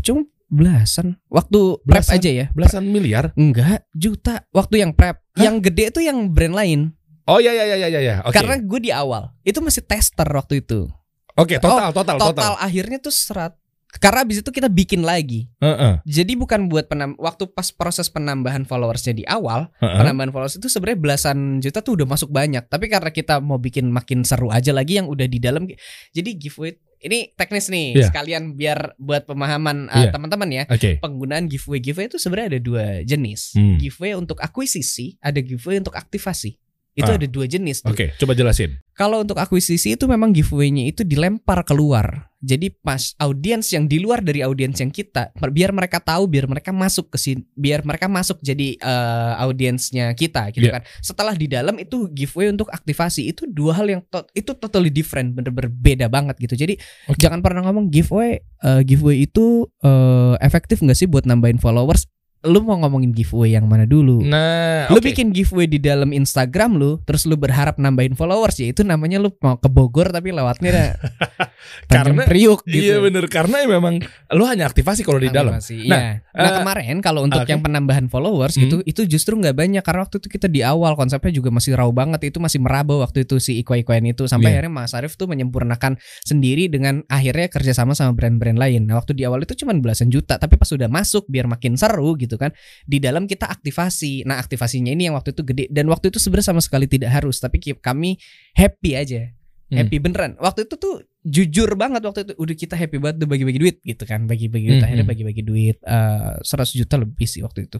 cuma 0.00 0.20
belasan 0.46 1.18
waktu 1.26 1.58
prep 1.80 2.02
Belasan? 2.02 2.14
aja 2.16 2.30
ya 2.32 2.46
Belasan 2.50 2.82
miliar? 2.84 3.24
Enggak, 3.34 3.86
juta. 3.92 4.46
Waktu 4.50 4.80
yang 4.80 4.92
prep. 4.92 5.22
Hah? 5.32 5.42
Yang 5.42 5.56
gede 5.66 5.84
itu 5.90 6.00
yang 6.02 6.18
brand 6.28 6.54
lain. 6.54 6.80
Oh 7.24 7.38
ya 7.38 7.50
ya 7.50 7.62
ya 7.64 7.76
ya 7.76 7.88
ya 7.88 8.00
ya. 8.00 8.14
Oke. 8.24 8.34
Karena 8.34 8.58
gue 8.58 8.80
di 8.80 8.90
awal 8.90 9.30
itu 9.40 9.58
masih 9.58 9.82
tester 9.82 10.26
waktu 10.26 10.60
itu. 10.60 10.90
Oke, 11.34 11.56
total, 11.56 11.90
total, 11.90 12.18
Total, 12.18 12.34
total. 12.34 12.52
akhirnya 12.58 12.98
tuh 12.98 13.10
serat. 13.10 13.54
Karena 13.98 14.22
abis 14.22 14.38
itu 14.38 14.50
kita 14.50 14.70
bikin 14.70 15.02
lagi. 15.02 15.50
Heeh, 15.58 15.98
Jadi 16.06 16.38
bukan 16.38 16.70
buat 16.70 16.86
penam 16.86 17.18
waktu 17.18 17.50
pas 17.50 17.68
proses 17.68 18.06
penambahan 18.06 18.62
followersnya 18.62 19.10
di 19.12 19.24
awal, 19.26 19.66
heeh. 19.76 19.98
penambahan 19.98 20.30
followers 20.30 20.54
itu 20.56 20.70
sebenarnya 20.70 21.00
belasan 21.00 21.38
juta 21.58 21.82
tuh 21.82 21.98
udah 21.98 22.06
masuk 22.06 22.30
banyak. 22.30 22.62
Tapi 22.64 22.86
karena 22.86 23.10
kita 23.10 23.42
mau 23.42 23.58
bikin 23.58 23.90
makin 23.90 24.22
seru 24.22 24.46
aja 24.48 24.70
lagi 24.70 25.02
yang 25.02 25.10
udah 25.10 25.26
di 25.26 25.42
dalam. 25.42 25.66
Jadi 26.14 26.30
giveaway 26.38 26.78
ini 27.00 27.32
teknis 27.34 27.66
nih 27.66 27.96
Iya. 27.96 28.06
sekalian 28.06 28.54
biar 28.54 28.94
buat 28.94 29.24
pemahaman 29.24 29.88
uh, 29.88 30.06
Iya. 30.06 30.10
teman-teman 30.12 30.48
ya. 30.52 30.64
Oke. 30.68 31.00
Penggunaan 31.00 31.48
giveaway 31.48 31.80
giveaway 31.80 32.06
itu 32.06 32.20
sebenarnya 32.20 32.56
ada 32.56 32.60
dua 32.62 32.84
jenis. 33.02 33.58
Hmm. 33.58 33.74
Giveaway 33.76 34.14
untuk 34.14 34.38
akuisisi, 34.38 35.18
ada 35.18 35.40
giveaway 35.40 35.82
untuk 35.82 35.96
aktivasi. 35.96 36.54
Itu 36.92 37.10
Ah. 37.10 37.16
ada 37.16 37.26
dua 37.26 37.46
jenis. 37.46 37.82
Oke, 37.82 38.14
coba 38.14 38.34
jelasin. 38.34 38.78
Kalau 38.92 39.18
untuk 39.18 39.34
akuisisi 39.34 39.94
itu 39.94 40.04
memang 40.04 40.30
giveaway-nya 40.30 40.86
itu 40.86 41.02
dilempar 41.02 41.64
keluar. 41.64 42.29
Jadi 42.40 42.72
pas 42.72 43.12
audiens 43.20 43.68
yang 43.68 43.84
di 43.84 44.00
luar 44.00 44.24
dari 44.24 44.40
audiens 44.40 44.80
yang 44.80 44.88
kita, 44.88 45.28
biar 45.52 45.76
mereka 45.76 46.00
tahu, 46.00 46.24
biar 46.24 46.48
mereka 46.48 46.72
masuk 46.72 47.12
ke 47.12 47.20
sini, 47.20 47.44
biar 47.52 47.84
mereka 47.84 48.08
masuk 48.08 48.40
jadi 48.40 48.80
eh, 48.80 49.32
audiensnya 49.44 50.16
kita 50.16 50.48
gitu 50.56 50.72
Iya. 50.72 50.80
kan. 50.80 50.82
Setelah 51.04 51.36
di 51.36 51.44
dalam 51.44 51.76
itu 51.76 52.08
giveaway 52.08 52.48
untuk 52.48 52.72
aktivasi 52.72 53.28
itu 53.28 53.44
dua 53.44 53.76
hal 53.76 53.86
yang 53.92 54.00
to- 54.08 54.24
itu 54.32 54.56
totally 54.56 54.88
different, 54.88 55.36
bener-bener 55.36 55.68
beda 55.68 56.08
banget 56.08 56.40
gitu. 56.40 56.56
Jadi 56.56 56.80
Oke. 57.12 57.20
jangan 57.20 57.44
pernah 57.44 57.60
ngomong 57.68 57.92
giveaway, 57.92 58.40
eh, 58.40 58.80
giveaway 58.88 59.28
itu 59.28 59.68
eh, 59.84 60.34
efektif 60.40 60.80
nggak 60.80 60.96
sih 60.96 61.04
buat 61.04 61.28
nambahin 61.28 61.60
followers? 61.60 62.08
Lu 62.40 62.64
mau 62.64 62.72
ngomongin 62.74 63.12
giveaway 63.12 63.52
yang 63.52 63.68
mana 63.68 63.84
dulu? 63.84 64.24
Nah, 64.24 64.88
Lu 64.88 64.96
oke. 64.96 65.04
bikin 65.06 65.28
giveaway 65.28 65.66
di 65.66 65.76
dalam 65.76 66.08
Instagram 66.08 66.74
lu, 66.74 66.96
terus 67.04 67.24
lu 67.24 67.36
berharap 67.36 67.76
nambahin 67.76 68.16
followers 68.16 68.56
ya 68.56 68.66
itu 68.66 68.80
namanya 68.80 69.20
lu 69.20 69.28
mau 69.38 69.54
ke 69.54 69.68
Bogor 69.68 70.08
tapi 70.08 70.32
lewatnya 70.32 70.96
Karena- 71.90 72.24
Priuk 72.24 72.64
gitu. 72.64 72.80
Iya 72.80 72.96
bener 72.98 73.26
karena 73.26 73.66
memang 73.66 74.00
lu 74.30 74.44
hanya 74.44 74.64
aktivasi 74.64 75.02
kalau 75.02 75.18
di 75.18 75.28
dalam. 75.28 75.52
Nah, 75.52 75.62
iya. 75.68 75.90
Nah, 76.32 76.46
eh, 76.46 76.52
kemarin 76.56 76.96
kalau 77.00 77.20
untuk 77.22 77.42
oke. 77.42 77.50
yang 77.50 77.60
penambahan 77.60 78.06
followers 78.06 78.56
Hmm. 78.56 78.62
gitu 78.64 78.76
itu 78.82 79.04
justru 79.06 79.36
nggak 79.36 79.52
banyak 79.52 79.82
karena 79.82 80.00
waktu 80.02 80.16
itu 80.16 80.28
kita 80.30 80.46
di 80.46 80.60
awal 80.60 80.94
konsepnya 80.94 81.30
juga 81.30 81.50
masih 81.50 81.74
raw 81.74 81.88
banget 81.90 82.24
itu 82.26 82.38
masih 82.38 82.56
meraba 82.58 82.96
waktu 82.98 83.24
itu 83.24 83.36
si 83.36 83.60
iko-ikoan 83.60 84.06
itu 84.06 84.24
sampai 84.24 84.48
Iya. 84.48 84.64
akhirnya 84.64 84.72
Mas 84.74 84.92
Arif 84.92 85.14
tuh 85.14 85.26
menyempurnakan 85.26 85.96
sendiri 86.22 86.66
dengan 86.66 87.04
akhirnya 87.06 87.46
kerjasama 87.48 87.92
sama 87.92 88.12
brand-brand 88.12 88.56
lain. 88.56 88.86
Nah 88.86 88.96
waktu 88.96 89.12
di 89.12 89.22
awal 89.22 89.42
itu 89.42 89.52
cuma 89.54 89.74
belasan 89.74 90.08
juta 90.08 90.36
tapi 90.36 90.54
pas 90.54 90.66
sudah 90.66 90.88
masuk 90.88 91.26
biar 91.26 91.44
makin 91.44 91.74
seru 91.74 92.16
gitu 92.16 92.29
kan 92.36 92.52
di 92.84 92.98
dalam 93.00 93.24
kita 93.24 93.48
aktivasi. 93.48 94.26
Nah 94.26 94.36
aktivasinya 94.42 94.92
ini 94.92 95.08
yang 95.08 95.16
waktu 95.16 95.32
itu 95.32 95.42
gede 95.46 95.64
dan 95.72 95.86
waktu 95.88 96.12
itu 96.12 96.18
sebenarnya 96.20 96.52
sama 96.52 96.62
sekali 96.62 96.86
tidak 96.90 97.10
harus 97.14 97.38
tapi 97.38 97.58
kami 97.78 98.18
happy 98.54 98.92
aja 98.98 99.22
Hmm. 99.70 99.86
happy 99.86 100.02
beneran 100.02 100.34
waktu 100.42 100.66
itu 100.66 100.74
tuh 100.74 100.98
jujur 101.22 101.78
banget 101.78 102.02
waktu 102.02 102.26
itu 102.26 102.34
udah 102.42 102.56
kita 102.58 102.74
happy 102.74 102.98
banget 102.98 103.22
udah 103.22 103.30
bagi-bagi 103.30 103.58
duit 103.62 103.76
gitu 103.86 104.02
kan 104.02 104.26
bagi-bagi 104.26 104.66
duit 104.66 104.82
Hmm, 104.82 104.86
akhirnya 104.90 105.06
hmm. 105.06 105.14
bagi-bagi 105.14 105.42
duit 105.46 105.78
eh 105.86 106.42
100 106.42 106.74
juta 106.74 106.98
lebih 106.98 107.22
sih 107.30 107.38
waktu 107.46 107.70
itu 107.70 107.78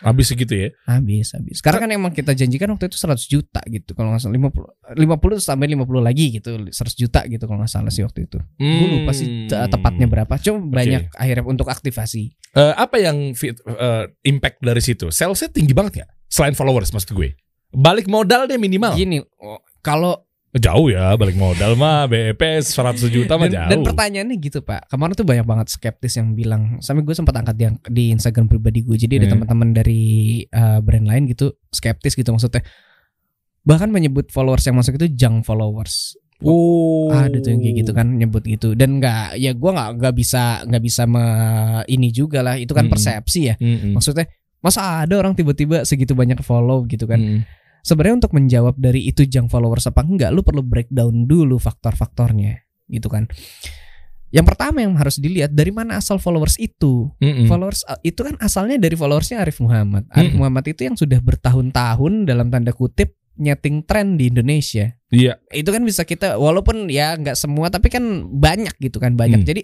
Habis 0.00 0.26
segitu 0.28 0.56
ya. 0.56 0.68
habis 0.84 1.30
habis 1.30 1.60
karena 1.60 1.78
kan 1.78 1.90
emang 1.90 2.10
kita 2.10 2.32
janjikan 2.32 2.68
waktu 2.70 2.88
itu 2.88 2.96
100 2.96 3.20
juta 3.26 3.60
gitu 3.66 3.92
kalau 3.92 4.10
nggak 4.10 4.22
salah 4.22 4.32
50 4.32 4.96
50 4.96 4.96
terus 5.30 5.44
tambahin 5.44 5.76
50 5.76 6.00
lagi 6.00 6.26
gitu 6.32 6.50
100 6.56 6.72
juta 6.96 7.20
gitu 7.24 7.44
kalau 7.44 7.60
nggak 7.60 7.68
salah 7.70 7.88
sih 7.88 8.00
waktu 8.00 8.24
itu 8.24 8.40
gue 8.56 8.86
lupa 8.90 9.12
sih 9.12 9.46
te- 9.46 9.60
tepatnya 9.68 10.06
berapa 10.06 10.32
cuma 10.36 10.58
banyak 10.74 11.12
akhirnya 11.12 11.44
untuk 11.44 11.66
aktivasi 11.66 12.32
Eh, 12.50 12.74
apa 12.74 12.98
yang 12.98 13.30
fit- 13.32 13.62
eh, 13.62 14.10
impact 14.24 14.58
dari 14.58 14.82
situ? 14.82 15.06
Salesnya 15.08 15.46
tinggi 15.48 15.70
banget 15.70 16.02
ya? 16.02 16.06
Selain 16.26 16.50
followers 16.50 16.90
maksud 16.90 17.14
gue. 17.14 17.38
Balik 17.70 18.10
modal 18.10 18.50
deh 18.50 18.58
minimal. 18.58 18.90
gini 18.92 19.22
oh, 19.38 19.62
kalau 19.78 20.26
Jauh 20.50 20.90
ya 20.90 21.14
balik 21.14 21.34
modal 21.34 21.78
mah 21.78 22.10
BEP 22.10 22.42
100 22.58 22.98
juta 23.06 23.38
mah 23.38 23.46
dan, 23.46 23.54
jauh. 23.54 23.70
dan 23.70 23.78
pertanyaannya 23.86 24.34
gitu 24.36 24.58
pak 24.60 24.90
kemarin 24.90 25.14
tuh 25.14 25.22
banyak 25.22 25.46
banget 25.46 25.66
skeptis 25.70 26.18
yang 26.18 26.34
bilang 26.34 26.82
sampai 26.82 27.00
gue 27.00 27.14
sempat 27.14 27.38
angkat 27.38 27.54
yang 27.56 27.74
di 27.86 28.10
Instagram 28.10 28.50
pribadi 28.50 28.82
gue 28.82 28.98
jadi 28.98 29.14
ada 29.16 29.26
Hmm. 29.26 29.46
teman-teman 29.46 29.70
dari 29.72 30.02
uh, 30.46 30.82
brand 30.82 31.06
lain 31.06 31.30
gitu 31.30 31.54
skeptis 31.70 32.12
gitu 32.12 32.26
maksudnya 32.28 32.66
bahkan 33.62 33.88
menyebut 33.88 34.28
followers 34.28 34.64
yang 34.64 34.74
masuk 34.74 34.96
itu 34.96 35.06
junk 35.12 35.44
followers 35.44 36.18
Oh. 36.40 37.12
ada 37.12 37.36
tuh 37.36 37.52
yang 37.52 37.60
kayak 37.60 37.76
gitu 37.84 37.92
kan 37.92 38.16
nyebut 38.16 38.40
gitu 38.42 38.72
dan 38.72 38.96
nggak 38.96 39.36
ya 39.36 39.52
gue 39.52 39.70
nggak 39.70 39.90
nggak 40.00 40.14
bisa 40.16 40.64
nggak 40.64 40.82
bisa 40.82 41.04
me, 41.04 41.22
ini 41.84 42.08
juga 42.08 42.40
lah 42.40 42.56
itu 42.56 42.72
kan 42.72 42.88
Hmm. 42.88 42.92
persepsi 42.96 43.40
ya 43.44 43.54
Mm-mm. 43.54 43.92
maksudnya 43.92 44.24
masa 44.58 45.04
ada 45.04 45.14
orang 45.14 45.36
tiba-tiba 45.36 45.84
segitu 45.84 46.16
banyak 46.16 46.40
follow 46.40 46.82
gitu 46.84 47.04
kan 47.04 47.20
Mm. 47.20 47.40
Sebenarnya 47.80 48.24
untuk 48.24 48.32
menjawab 48.32 48.74
dari 48.76 49.06
itu 49.06 49.24
junk 49.24 49.48
followers 49.48 49.86
apa 49.86 50.00
enggak 50.02 50.30
lu 50.30 50.40
perlu 50.40 50.60
breakdown 50.60 51.24
dulu 51.24 51.56
faktor-faktornya 51.56 52.60
gitu 52.86 53.06
kan 53.06 53.26
yang 54.30 54.46
pertama 54.46 54.78
yang 54.78 54.94
harus 54.94 55.18
dilihat 55.18 55.50
dari 55.50 55.74
mana 55.74 55.98
asal 55.98 56.22
followers 56.22 56.54
itu 56.56 57.10
Mm-mm. 57.18 57.50
followers 57.50 57.82
uh, 57.84 57.98
itu 58.00 58.22
kan 58.22 58.38
asalnya 58.38 58.78
dari 58.78 58.94
followersnya 58.94 59.42
Arif 59.42 59.58
Muhammad 59.58 60.06
Arif 60.14 60.30
Mm-mm. 60.30 60.38
Muhammad 60.38 60.64
itu 60.70 60.86
yang 60.86 60.94
sudah 60.94 61.18
bertahun-tahun 61.18 62.30
dalam 62.30 62.46
tanda 62.46 62.70
kutip 62.70 63.18
nyeting 63.34 63.82
tren 63.82 64.14
di 64.14 64.30
Indonesia 64.30 64.94
Iya. 65.10 65.42
itu 65.50 65.66
kan 65.66 65.82
bisa 65.82 66.06
kita 66.06 66.38
walaupun 66.38 66.86
ya 66.86 67.18
nggak 67.18 67.34
semua 67.34 67.66
tapi 67.66 67.90
kan 67.90 68.02
banyak 68.30 68.78
gitu 68.78 69.02
kan 69.02 69.18
banyak 69.18 69.42
Hmm. 69.42 69.48
jadi 69.50 69.62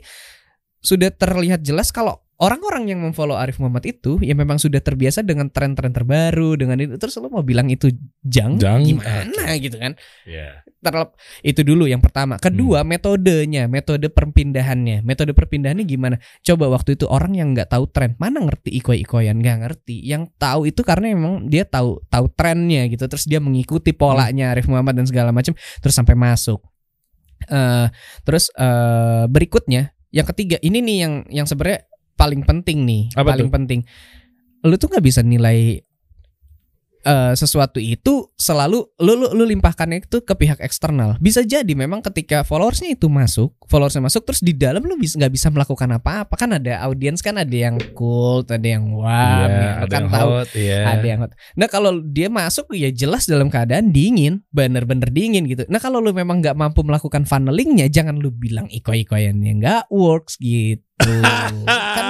sudah 0.82 1.14
terlihat 1.14 1.62
jelas 1.62 1.94
kalau 1.94 2.25
orang-orang 2.37 2.93
yang 2.93 3.00
memfollow 3.00 3.37
Arif 3.37 3.57
Muhammad 3.57 3.88
itu 3.88 4.21
ya 4.21 4.37
memang 4.37 4.61
sudah 4.61 4.81
terbiasa 4.85 5.25
dengan 5.25 5.49
tren-tren 5.49 5.88
terbaru 5.88 6.61
dengan 6.61 6.76
itu 6.76 7.00
terus 7.00 7.16
lo 7.16 7.33
mau 7.33 7.40
bilang 7.40 7.73
itu 7.73 7.88
jang, 8.21 8.61
Jang, 8.61 8.85
gimana 8.85 9.57
gitu 9.57 9.76
kan? 9.81 9.97
Iya. 10.28 10.64
terlep 10.87 11.19
itu 11.43 11.66
dulu 11.66 11.90
yang 11.90 11.99
pertama. 11.99 12.38
Kedua 12.38 12.87
Hmm. 12.87 12.95
metodenya 12.95 13.66
metode 13.66 14.07
perpindahannya. 14.07 15.02
Metode 15.02 15.35
perpindahannya 15.35 15.83
gimana? 15.83 16.23
Coba 16.47 16.71
waktu 16.71 16.95
itu 16.95 17.11
orang 17.11 17.35
yang 17.35 17.59
nggak 17.59 17.75
tahu 17.75 17.90
tren 17.90 18.14
mana 18.23 18.38
ngerti 18.38 18.71
ikoi-ikoyan 18.78 19.43
nggak 19.43 19.66
ngerti. 19.66 19.99
Yang 20.07 20.31
tahu 20.38 20.71
itu 20.71 20.87
karena 20.87 21.11
emang 21.11 21.50
dia 21.50 21.66
tahu 21.66 21.99
tahu 22.07 22.31
trennya 22.38 22.87
gitu. 22.87 23.02
Terus 23.11 23.26
dia 23.26 23.43
mengikuti 23.43 23.90
polanya 23.90 24.55
Arif 24.55 24.71
Muhammad 24.71 24.95
dan 25.02 25.11
segala 25.11 25.35
macam 25.35 25.59
terus 25.83 25.90
sampai 25.97 26.14
masuk. 26.14 26.62
Eh 27.50 27.90
terus 28.23 28.55
eh 28.55 29.26
berikutnya 29.26 29.90
yang 30.14 30.26
ketiga 30.31 30.57
ini 30.62 30.78
nih 30.87 30.97
yang 31.02 31.14
yang 31.35 31.47
sebenarnya 31.50 31.83
paling 32.16 32.42
penting 32.42 32.82
nih 32.88 33.02
Apa 33.14 33.37
paling 33.37 33.49
tuh? 33.49 33.54
penting 33.54 33.80
lu 34.64 34.75
tuh 34.75 34.88
nggak 34.90 35.04
bisa 35.04 35.20
nilai 35.23 35.78
eh, 37.06 37.32
sesuatu 37.38 37.78
itu 37.78 38.35
selalu 38.35 38.82
lu, 38.99 39.12
lu 39.14 39.26
lu 39.30 39.44
limpahkannya 39.46 40.02
itu 40.02 40.26
ke 40.26 40.35
pihak 40.35 40.58
eksternal. 40.58 41.14
Bisa 41.23 41.46
jadi 41.46 41.70
memang 41.70 42.02
ketika 42.02 42.42
followersnya 42.42 42.99
itu 42.99 43.06
masuk, 43.06 43.54
followersnya 43.70 44.02
masuk 44.02 44.26
terus 44.26 44.42
di 44.42 44.50
dalam 44.50 44.82
lu 44.82 44.99
bisa 44.99 45.14
nggak 45.14 45.30
bisa 45.30 45.49
melakukan 45.54 45.87
apa-apa 45.94 46.35
kan 46.35 46.58
ada 46.58 46.82
audiens 46.82 47.23
kan 47.23 47.38
ada 47.38 47.54
yang 47.54 47.78
cool, 47.94 48.42
ada 48.42 48.58
yang 48.66 48.90
wow, 48.90 49.06
Iya, 49.06 49.46
ya, 49.46 49.46
lu 49.46 49.87
ada 49.87 49.87
kan 49.87 50.02
yang 50.02 50.11
tahu 50.11 50.30
hot, 50.35 50.49
iya. 50.58 50.80
ada 50.82 51.06
yang 51.06 51.20
hot. 51.23 51.32
Nah 51.54 51.68
kalau 51.70 51.90
dia 52.02 52.26
masuk 52.26 52.75
ya 52.75 52.90
jelas 52.90 53.30
dalam 53.30 53.54
keadaan 53.54 53.94
dingin, 53.94 54.42
bener-bener 54.50 55.06
dingin 55.14 55.46
gitu. 55.46 55.62
Nah 55.70 55.78
kalau 55.78 56.02
lu 56.02 56.11
memang 56.11 56.42
nggak 56.42 56.58
mampu 56.58 56.82
melakukan 56.82 57.23
funnelingnya, 57.23 57.87
jangan 57.87 58.18
lu 58.18 58.35
bilang 58.35 58.66
iko-ikoyannya 58.66 59.52
nggak 59.62 59.82
works 59.94 60.42
gitu. 60.42 60.82
Kan 60.99 61.53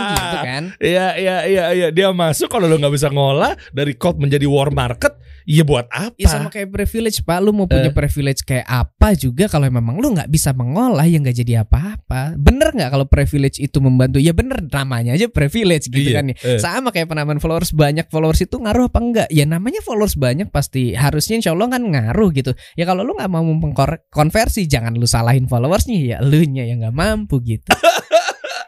gitu 0.08 0.36
kan? 0.38 0.62
Iya 0.78 1.06
iya 1.16 1.36
iya 1.44 1.64
iya 1.72 1.88
dia 1.90 2.08
masuk 2.10 2.46
kalau 2.46 2.64
lo 2.64 2.76
nggak 2.76 2.92
bisa 2.92 3.08
ngolah 3.08 3.54
dari 3.70 3.94
cold 3.94 4.18
menjadi 4.18 4.46
war 4.46 4.70
market, 4.70 5.14
iya 5.44 5.62
buat 5.62 5.86
apa? 5.88 6.14
Ya 6.16 6.28
sama 6.28 6.48
kayak 6.48 6.70
privilege 6.70 7.20
pak, 7.20 7.38
lu 7.40 7.50
mau 7.50 7.66
punya 7.66 7.90
Eh. 7.90 7.94
privilege 7.94 8.42
kayak 8.42 8.64
apa 8.64 9.12
juga 9.12 9.46
kalau 9.46 9.66
memang 9.66 9.96
lu 9.96 10.12
nggak 10.12 10.28
bisa 10.28 10.52
mengolah 10.52 11.04
ya 11.04 11.18
nggak 11.18 11.36
jadi 11.36 11.52
apa-apa. 11.62 12.34
Bener 12.36 12.70
nggak 12.72 12.90
kalau 12.90 13.06
privilege 13.06 13.58
itu 13.58 13.78
membantu? 13.78 14.18
Ya 14.18 14.30
bener 14.30 14.62
namanya 14.64 15.12
aja 15.12 15.26
privilege 15.26 15.88
gitu 15.88 16.06
Iya, 16.06 16.16
kan 16.16 16.24
ya. 16.30 16.36
eh. 16.38 16.58
Sama 16.58 16.88
kayak 16.90 17.08
penambahan 17.08 17.38
followers 17.38 17.72
banyak 17.72 18.06
followers 18.06 18.40
itu 18.40 18.56
ngaruh 18.56 18.86
apa 18.86 18.98
enggak? 18.98 19.28
Ya 19.28 19.44
namanya 19.44 19.82
followers 19.82 20.14
banyak 20.14 20.48
pasti 20.48 20.94
harusnya 20.94 21.42
insya 21.42 21.52
Allah 21.52 21.68
kan 21.68 21.82
ngaruh 21.82 22.30
gitu. 22.32 22.54
Ya 22.74 22.86
kalau 22.86 23.02
lu 23.02 23.14
nggak 23.14 23.28
mau 23.28 23.42
mengkonversi 23.42 24.66
jangan 24.66 24.94
lu 24.94 25.04
salahin 25.04 25.46
followersnya 25.46 25.98
ya 25.98 26.16
lu 26.22 26.38
nya 26.46 26.62
yang 26.64 26.78
nggak 26.80 26.94
mampu 26.94 27.42
gitu. 27.42 27.66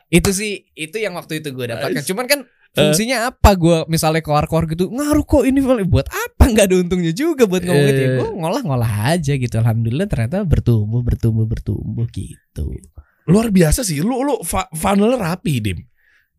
itu 0.08 0.30
sih 0.32 0.52
itu 0.72 0.96
yang 0.96 1.14
waktu 1.14 1.40
itu 1.40 1.52
gue 1.52 1.66
dapatkan. 1.68 2.04
Cuman 2.04 2.26
kan 2.26 2.40
fungsinya 2.68 3.32
apa 3.32 3.56
gue 3.56 3.88
misalnya 3.88 4.20
keluar-keluar 4.20 4.68
gitu 4.68 4.92
ngaruh 4.92 5.24
kok 5.24 5.42
ini 5.42 5.58
buat 5.88 6.04
apa 6.06 6.52
nggak 6.52 6.68
ada 6.68 6.76
untungnya 6.78 7.10
juga 7.10 7.48
buat 7.48 7.64
ngomong 7.64 7.84
gitu 7.88 8.00
ya 8.00 8.08
Eh. 8.08 8.16
gue 8.20 8.28
ngolah-ngolah 8.38 8.92
aja 9.16 9.32
gitu 9.34 9.54
alhamdulillah 9.56 10.04
ternyata 10.06 10.44
bertumbuh 10.44 11.00
bertumbuh 11.00 11.48
bertumbuh 11.48 12.04
gitu 12.12 12.68
Luar 13.28 13.52
biasa 13.52 13.84
sih, 13.84 14.00
lu 14.00 14.24
lu 14.24 14.40
funnel 14.72 15.20
rapi 15.20 15.60
dim. 15.60 15.84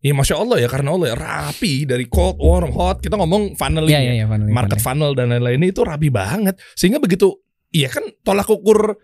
Ya 0.00 0.10
masya 0.10 0.42
Allah 0.42 0.58
ya 0.58 0.66
karena 0.66 0.90
Allah 0.90 1.14
ya 1.14 1.16
rapi 1.18 1.86
dari 1.86 2.10
cold, 2.10 2.40
warm, 2.42 2.74
hot. 2.74 2.98
Kita 2.98 3.14
ngomong 3.14 3.54
funnel 3.54 3.86
Iya 3.86 4.00
iya 4.00 4.12
iya 4.18 4.26
funneling, 4.26 4.50
market 4.50 4.82
funneling. 4.82 5.14
funnel 5.14 5.14
dan 5.14 5.26
lain-lain 5.30 5.70
itu 5.70 5.86
rapi 5.86 6.10
banget. 6.10 6.58
Sehingga 6.74 6.98
begitu, 6.98 7.30
iya 7.70 7.86
kan 7.86 8.02
tolak 8.26 8.50
ukur 8.50 8.98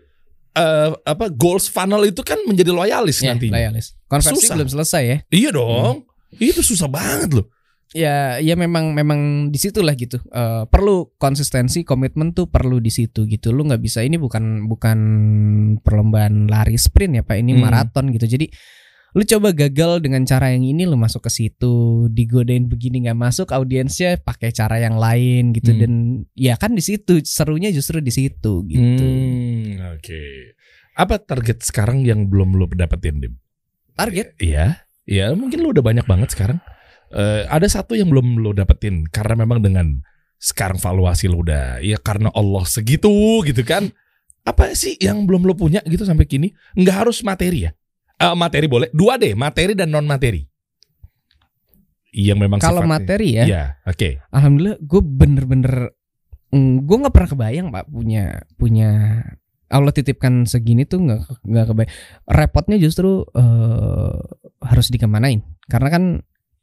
eh, 0.57 0.89
apa 1.03 1.29
goals 1.29 1.67
funnel 1.67 2.01
itu 2.03 2.19
kan 2.21 2.41
menjadi 2.43 2.71
loyalis 2.71 3.21
Iya, 3.21 3.31
nantinya. 3.31 3.53
loyalis. 3.55 3.93
Konversi 4.05 4.41
Susah. 4.41 4.55
belum 4.55 4.69
selesai 4.69 5.03
ya. 5.03 5.17
Iya 5.29 5.49
dong, 5.51 6.03
itu 6.33 6.59
susah 6.61 6.87
banget 6.87 7.31
loh. 7.33 7.47
ya 7.87 8.35
ya 8.37 8.51
memang 8.53 8.91
memang 8.91 9.19
di 9.47 9.55
situlah 9.55 9.95
gitu 9.95 10.19
Eh, 10.27 10.63
perlu 10.67 11.07
konsistensi 11.15 11.81
komitmen 11.81 12.35
tuh 12.35 12.45
perlu 12.45 12.77
di 12.77 12.91
situ 12.91 13.23
gitu 13.23 13.55
lu 13.55 13.63
nggak 13.63 13.79
bisa 13.79 14.03
ini 14.03 14.19
bukan 14.19 14.67
bukan 14.67 14.99
perlombaan 15.77 16.47
lari 16.47 16.75
sprint 16.75 17.13
ya 17.13 17.23
pak 17.23 17.37
ini 17.37 17.55
Hmm. 17.55 17.63
maraton 17.63 18.11
gitu 18.11 18.27
jadi 18.27 18.51
lu 19.17 19.25
coba 19.25 19.49
gagal 19.49 20.05
dengan 20.05 20.21
cara 20.23 20.53
yang 20.53 20.61
ini 20.61 20.85
lu 20.85 20.93
masuk 20.93 21.25
ke 21.25 21.31
situ 21.33 22.05
digodain 22.13 22.69
begini 22.69 23.01
nggak 23.01 23.17
masuk 23.17 23.49
audiensnya 23.49 24.21
pakai 24.21 24.53
cara 24.53 24.77
yang 24.77 25.01
lain 25.01 25.57
gitu 25.57 25.73
Hmm. 25.73 25.81
dan 25.81 25.93
ya 26.37 26.53
kan 26.53 26.77
di 26.77 26.85
situ 26.85 27.17
serunya 27.25 27.73
justru 27.73 27.97
di 27.97 28.13
situ 28.13 28.61
gitu 28.69 29.01
Hmm, 29.01 29.97
Oke. 29.97 30.53
Apa 30.93 31.17
target 31.17 31.65
sekarang 31.65 32.05
yang 32.05 32.29
belum 32.29 32.53
lo 32.53 32.69
dapetin 32.69 33.17
dim? 33.17 33.33
target 33.93 34.37
Iya, 34.37 34.85
iya 35.09 35.33
mungkin 35.33 35.65
lo 35.65 35.73
udah 35.73 35.81
banyak 35.81 36.05
banget 36.05 36.37
sekarang. 36.37 36.61
Eh, 37.09 37.49
ada 37.49 37.65
satu 37.65 37.97
yang 37.97 38.13
belum 38.13 38.37
lo 38.37 38.53
dapetin 38.53 39.09
karena 39.09 39.33
memang 39.33 39.65
dengan 39.65 39.97
sekarang 40.37 40.77
valuasi 40.77 41.25
lo 41.25 41.41
udah 41.41 41.81
ya 41.81 41.97
karena 41.97 42.29
Allah 42.37 42.65
segitu 42.69 43.09
gitu 43.41 43.65
kan. 43.65 43.89
Apa 44.45 44.77
sih 44.77 44.93
yang 45.01 45.25
belum 45.25 45.49
lo 45.49 45.57
punya 45.57 45.81
gitu 45.89 46.05
sampai 46.05 46.29
kini? 46.29 46.53
Nggak 46.77 47.09
harus 47.09 47.25
materi 47.25 47.65
ya. 47.65 47.73
Eh, 48.17 48.33
materi 48.33 48.65
boleh. 48.65 48.89
Dua 48.89 49.13
deh, 49.15 49.37
materi 49.37 49.77
dan 49.77 49.93
non 49.93 50.05
materi. 50.05 50.41
Yang 52.09 52.37
memang 52.39 52.57
Kalau 52.57 52.81
sifatnya- 52.81 52.95
materi 52.97 53.27
ya, 53.37 53.43
Iya, 53.45 53.63
oke. 53.85 54.09
alhamdulillah 54.31 54.77
gue 54.81 55.01
bener-bener 55.03 55.73
gue 56.81 56.97
nggak 56.97 57.13
pernah 57.13 57.29
kebayang 57.29 57.67
pak 57.69 57.85
punya 57.91 58.23
punya 58.55 58.89
Allah 59.67 59.91
titipkan 59.91 60.47
segini 60.47 60.87
tuh 60.87 61.03
nggak 61.03 61.43
nggak 61.43 61.65
kebayang. 61.67 61.93
Repotnya 62.25 62.77
justru 62.79 63.21
eh, 63.27 64.15
harus 64.63 64.87
dikemanain 64.89 65.43
karena 65.67 65.89
kan 65.91 66.03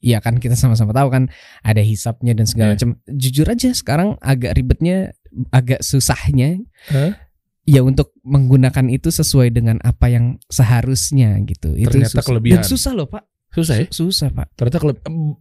ya 0.00 0.18
kan 0.18 0.40
kita 0.40 0.56
sama-sama 0.56 0.90
tahu 0.90 1.12
kan 1.12 1.28
ada 1.60 1.80
hisapnya 1.80 2.32
dan 2.32 2.48
segala 2.48 2.72
Iya. 2.72 2.74
macam. 2.80 2.90
Jujur 3.06 3.46
aja 3.46 3.68
sekarang 3.70 4.16
agak 4.18 4.56
ribetnya, 4.56 5.12
agak 5.48 5.84
susahnya. 5.84 6.64
Hah? 6.88 7.14
Ya 7.64 7.80
untuk 7.80 8.12
menggunakan 8.22 8.92
itu 8.92 9.08
sesuai 9.08 9.48
dengan 9.48 9.80
apa 9.80 10.12
yang 10.12 10.36
seharusnya 10.52 11.40
gitu. 11.48 11.72
Itu 11.72 11.96
Ternyata 11.96 12.20
susah. 12.20 12.24
kelebihan. 12.28 12.60
Dan 12.60 12.68
susah 12.68 12.92
loh 12.92 13.08
pak. 13.08 13.24
Susah 13.54 13.74
ya? 13.78 13.86
Su- 13.88 14.04
Susah 14.04 14.28
pak. 14.28 14.52
Ternyata 14.52 14.78
kalau 14.78 14.94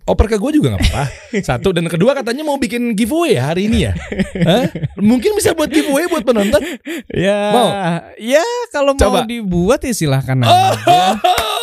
oper 0.06 0.26
ke 0.26 0.38
gue 0.38 0.52
juga 0.56 0.74
nggak 0.74 0.82
apa-apa. 0.82 1.06
Satu 1.50 1.74
dan 1.74 1.86
kedua 1.86 2.14
katanya 2.14 2.42
mau 2.42 2.56
bikin 2.56 2.94
giveaway 2.94 3.36
ya 3.36 3.52
hari 3.52 3.68
ini 3.68 3.86
ya. 3.86 3.94
Hah? 4.40 4.70
Mungkin 4.98 5.36
bisa 5.36 5.52
buat 5.52 5.68
giveaway 5.68 6.08
buat 6.08 6.24
penonton. 6.24 6.62
Ya, 7.10 7.52
Mau? 7.52 7.68
ya 8.16 8.46
kalau 8.70 8.94
Coba. 8.94 9.22
mau 9.22 9.26
dibuat 9.26 9.82
ya 9.82 9.92
silahkan 9.92 10.40
aja. 10.40 10.50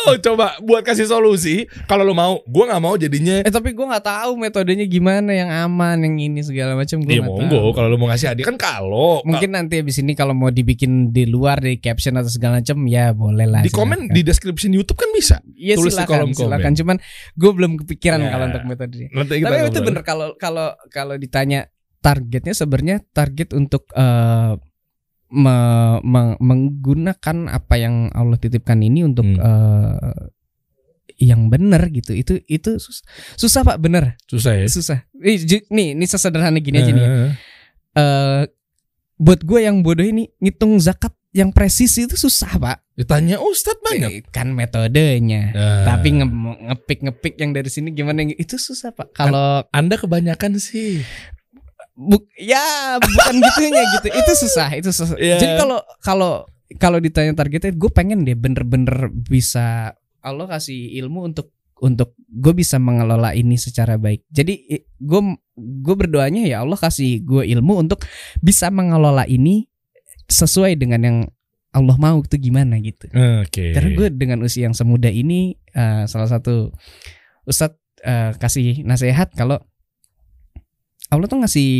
Oh, 0.01 0.15
coba 0.25 0.57
buat 0.59 0.81
kasih 0.81 1.05
solusi. 1.05 1.65
Kalau 1.85 2.01
lo 2.01 2.11
mau, 2.11 2.41
gue 2.41 2.63
nggak 2.63 2.81
mau 2.81 2.95
jadinya. 2.95 3.41
Eh 3.41 3.49
tapi 3.49 3.71
gue 3.71 3.81
nggak 3.81 4.03
tahu 4.03 4.35
metodenya 4.35 4.85
gimana 4.85 5.31
yang 5.31 5.49
aman, 5.49 5.97
yang 6.01 6.15
ini 6.17 6.41
segala 6.41 6.73
macam 6.73 7.01
gue 7.01 7.11
Iya 7.11 7.23
monggo. 7.23 7.71
Kalau 7.71 7.87
lo 7.87 7.97
mau 7.97 8.09
ngasih 8.09 8.33
hadiah 8.33 8.45
kan 8.45 8.57
kalau 8.57 9.21
Mungkin 9.23 9.53
nanti 9.53 9.79
abis 9.79 9.99
ini 9.99 10.13
kalau 10.13 10.33
mau 10.33 10.49
dibikin 10.49 11.09
di 11.09 11.25
luar 11.25 11.61
di 11.61 11.77
caption 11.77 12.17
atau 12.17 12.29
segala 12.29 12.59
macam 12.59 12.77
ya 12.85 13.11
boleh 13.11 13.45
lah. 13.45 13.61
di 13.61 13.69
komen 13.69 14.07
silakan. 14.07 14.15
di 14.15 14.21
description 14.21 14.71
YouTube 14.71 14.97
kan 14.97 15.09
bisa. 15.11 15.39
Iya 15.53 15.75
tulis 15.77 15.93
di 15.93 16.01
silakan, 16.01 16.09
kolom 16.11 16.29
komen. 16.33 16.40
Silakan. 16.41 16.73
Cuman 16.73 16.97
gue 17.33 17.51
belum 17.51 17.71
kepikiran 17.79 18.19
Ya. 18.19 18.29
kalau 18.29 18.45
untuk 18.49 18.63
metodenya. 18.65 19.07
Nanti 19.11 19.33
kita 19.37 19.47
Tapi 19.47 19.57
itu 19.57 19.67
ngobrol. 19.67 19.85
bener 19.87 20.03
kalau 20.03 20.27
kalau 20.35 20.67
kalau 20.87 21.15
ditanya 21.15 21.69
targetnya 21.99 22.51
sebenarnya 22.51 22.97
target 23.11 23.51
untuk 23.51 23.85
eh, 23.93 24.53
me- 25.31 26.01
me- 26.01 26.39
menggunakan 26.39 27.37
apa 27.47 27.75
yang 27.75 28.09
Allah 28.11 28.35
titipkan 28.35 28.79
ini 28.79 29.01
untuk 29.01 29.23
Hmm. 29.23 29.39
eh, 29.39 30.13
yang 31.21 31.47
benar 31.47 31.85
gitu. 31.87 32.11
Itu 32.11 32.41
itu 32.43 32.81
sus- 32.81 33.05
susah 33.35 33.61
Pak, 33.61 33.77
bener. 33.77 34.17
susah 34.25 34.57
ya. 34.57 34.65
Susah. 34.65 35.05
Nih, 35.13 35.37
nih, 35.69 35.87
ini 35.93 36.05
sesederhana 36.05 36.57
gini 36.57 36.81
aja 36.81 36.89
nih. 36.89 37.03
ya. 37.03 37.09
Eh, 37.93 38.43
buat 39.15 39.45
gue 39.45 39.59
yang 39.61 39.85
bodoh 39.85 40.01
ini 40.01 40.33
ngitung 40.41 40.81
zakat 40.81 41.13
yang 41.31 41.55
presis 41.55 41.95
itu 41.95 42.19
susah 42.19 42.59
Pak. 42.59 42.77
Ditanya 42.93 43.39
Ustadz 43.39 43.79
banyak. 43.79 44.09
Eh, 44.11 44.23
Kan 44.29 44.51
metodenya. 44.51 45.55
Eh, 45.55 45.83
Tapi 45.87 46.19
nge- 46.19 46.31
ngepik 46.67 46.99
ngepik 47.07 47.33
yang 47.39 47.55
dari 47.55 47.71
sini 47.71 47.95
gimana 47.95 48.23
itu 48.27 48.59
susah 48.59 48.91
Pak. 48.91 49.15
Kalau 49.15 49.63
Anda 49.71 49.95
kebanyakan 49.95 50.59
sih. 50.59 50.99
Buk, 51.95 52.27
ya 52.35 52.97
bukan 52.97 53.35
gitunya 53.39 53.83
gitu. 53.95 54.07
Itu 54.11 54.31
susah, 54.35 54.69
itu 54.75 54.89
susah. 54.91 55.15
Iya. 55.15 55.39
Jadi 55.39 55.53
kalau 55.55 55.79
kalau 56.03 56.31
kalau 56.79 56.99
ditanya 56.99 57.35
targetnya, 57.35 57.75
gue 57.75 57.91
pengen 57.91 58.23
deh 58.23 58.35
bener-bener 58.35 59.11
bisa 59.11 59.95
Allah 60.19 60.47
kasih 60.47 60.99
ilmu 61.03 61.31
untuk 61.31 61.51
untuk 61.81 62.13
gue 62.29 62.53
bisa 62.53 62.77
mengelola 62.77 63.33
ini 63.33 63.55
secara 63.57 63.95
baik. 63.97 64.27
Jadi 64.29 64.67
gue 64.99 65.21
gue 65.57 65.95
berdoanya 65.97 66.43
ya 66.43 66.61
Allah 66.61 66.77
kasih 66.77 67.23
gue 67.23 67.43
ilmu 67.47 67.81
untuk 67.81 68.03
bisa 68.39 68.67
mengelola 68.69 69.25
ini 69.25 69.70
sesuai 70.31 70.79
dengan 70.79 71.01
yang 71.03 71.17
Allah 71.71 71.95
mau 71.99 72.19
itu 72.19 72.35
gimana 72.39 72.79
gitu. 72.79 73.07
Oke. 73.43 73.71
Karena 73.75 73.89
gue 73.95 74.07
dengan 74.11 74.43
usia 74.43 74.67
yang 74.67 74.75
semuda 74.75 75.07
ini 75.07 75.55
eh, 75.75 76.03
salah 76.07 76.27
satu 76.27 76.71
Ustadz 77.47 77.79
eh, 78.03 78.31
kasih 78.35 78.83
nasihat 78.83 79.31
kalau 79.35 79.59
Allah 81.11 81.27
tuh 81.27 81.39
ngasih 81.43 81.71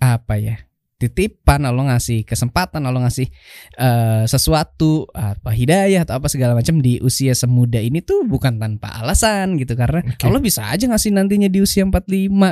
apa 0.00 0.36
ya 0.36 0.56
titipan 0.96 1.60
Allah 1.62 1.92
ngasih 1.92 2.24
kesempatan 2.24 2.80
Allah 2.80 3.04
ngasih 3.04 3.28
eh, 3.76 4.24
sesuatu 4.24 5.04
apa 5.12 5.52
hidayah 5.52 6.02
atau 6.02 6.16
apa 6.16 6.26
segala 6.26 6.56
macam 6.56 6.80
di 6.80 6.96
usia 6.98 7.36
semuda 7.36 7.78
ini 7.78 8.00
tuh 8.00 8.24
bukan 8.24 8.56
tanpa 8.56 8.88
alasan 8.96 9.60
gitu 9.60 9.76
karena. 9.76 10.00
Allah 10.24 10.40
bisa 10.40 10.64
aja 10.64 10.88
ngasih 10.88 11.12
nantinya 11.12 11.46
di 11.46 11.60
usia 11.60 11.84
45 11.84 12.00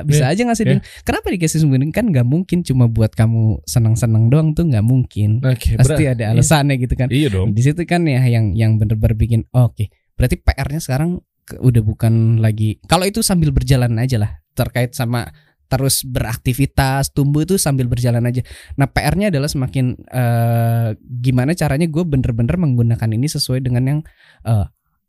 bisa 0.05 0.25
Iya, 0.25 0.27
aja 0.31 0.43
ngasih 0.45 0.65
iya. 0.65 0.73
di- 0.77 0.85
kenapa 1.03 1.27
dikasih 1.33 1.59
semuda 1.61 1.81
kan 1.89 2.05
nggak 2.07 2.25
mungkin 2.25 2.61
cuma 2.61 2.85
buat 2.85 3.13
kamu 3.13 3.65
senang-senang 3.65 4.29
doang 4.29 4.53
tuh 4.53 4.69
nggak 4.69 4.85
mungkin 4.85 5.41
Oke, 5.41 5.75
pasti 5.75 6.05
berat. 6.05 6.21
ada 6.21 6.25
alasannya 6.33 6.77
gitu 6.77 6.95
kan 6.95 7.09
Iya 7.09 7.29
dong. 7.33 7.57
di 7.57 7.63
situ 7.65 7.81
kan 7.85 8.05
ya 8.05 8.21
yang 8.25 8.53
yang 8.53 8.77
bener-bener 8.77 9.17
bikin 9.17 9.41
oh, 9.51 9.73
oke 9.73 9.89
berarti 10.15 10.37
PR-nya 10.37 10.79
sekarang 10.79 11.19
udah 11.55 11.81
bukan 11.81 12.39
lagi 12.39 12.77
kalau 12.85 13.05
itu 13.05 13.21
sambil 13.21 13.51
berjalan 13.51 13.97
aja 13.97 14.17
lah 14.17 14.31
terkait 14.53 14.93
sama 14.93 15.29
terus 15.67 16.03
beraktivitas 16.03 17.11
tumbuh 17.11 17.43
itu 17.43 17.57
sambil 17.57 17.87
berjalan 17.87 18.25
aja. 18.25 18.41
Nah 18.75 18.87
PR-nya 18.87 19.29
adalah 19.29 19.47
semakin 19.47 19.97
eh, 19.99 20.89
gimana 21.01 21.53
caranya 21.53 21.85
gue 21.85 22.03
bener-bener 22.03 22.55
menggunakan 22.55 23.09
ini 23.09 23.27
sesuai 23.27 23.61
dengan 23.61 23.83
yang 23.85 24.01
eh, 24.43 24.67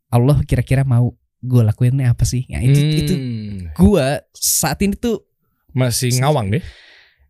Allah 0.08 0.38
kira-kira 0.42 0.82
mau 0.82 1.14
gue 1.38 1.62
lakuinnya 1.62 2.10
apa 2.10 2.24
sih? 2.24 2.44
Ya 2.46 2.58
itu 2.58 2.78
itu 2.78 3.14
Hmm. 3.16 3.70
gue 3.72 4.06
saat 4.32 4.80
ini 4.80 4.94
tuh 4.94 5.22
masih 5.70 6.10
ngawang 6.18 6.50
deh. 6.50 6.64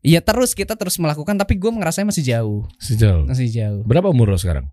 Ya 0.01 0.23
terus 0.23 0.55
kita 0.55 0.79
terus 0.79 0.97
melakukan 0.97 1.35
tapi 1.35 1.57
gue 1.57 1.67
ngerasanya 1.69 2.15
masih 2.15 2.25
jauh. 2.25 2.63
Sejauh. 2.79 3.27
masih 3.27 3.51
jauh. 3.51 3.83
Berapa 3.83 4.07
umur 4.09 4.31
lo 4.31 4.39
sekarang? 4.39 4.71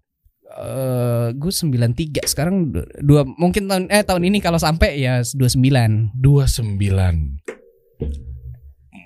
eh 0.53 1.33
gue 1.33 1.49
93 1.49 2.29
sekarang 2.29 2.69
du- 2.69 2.85
dua 3.01 3.25
mungkin 3.25 3.65
tahun 3.65 3.89
eh 3.89 4.05
tahun 4.05 4.29
ini 4.29 4.37
kalau 4.37 4.61
sampai 4.61 5.01
ya 5.01 5.25
29 5.25 6.13
29 6.13 6.13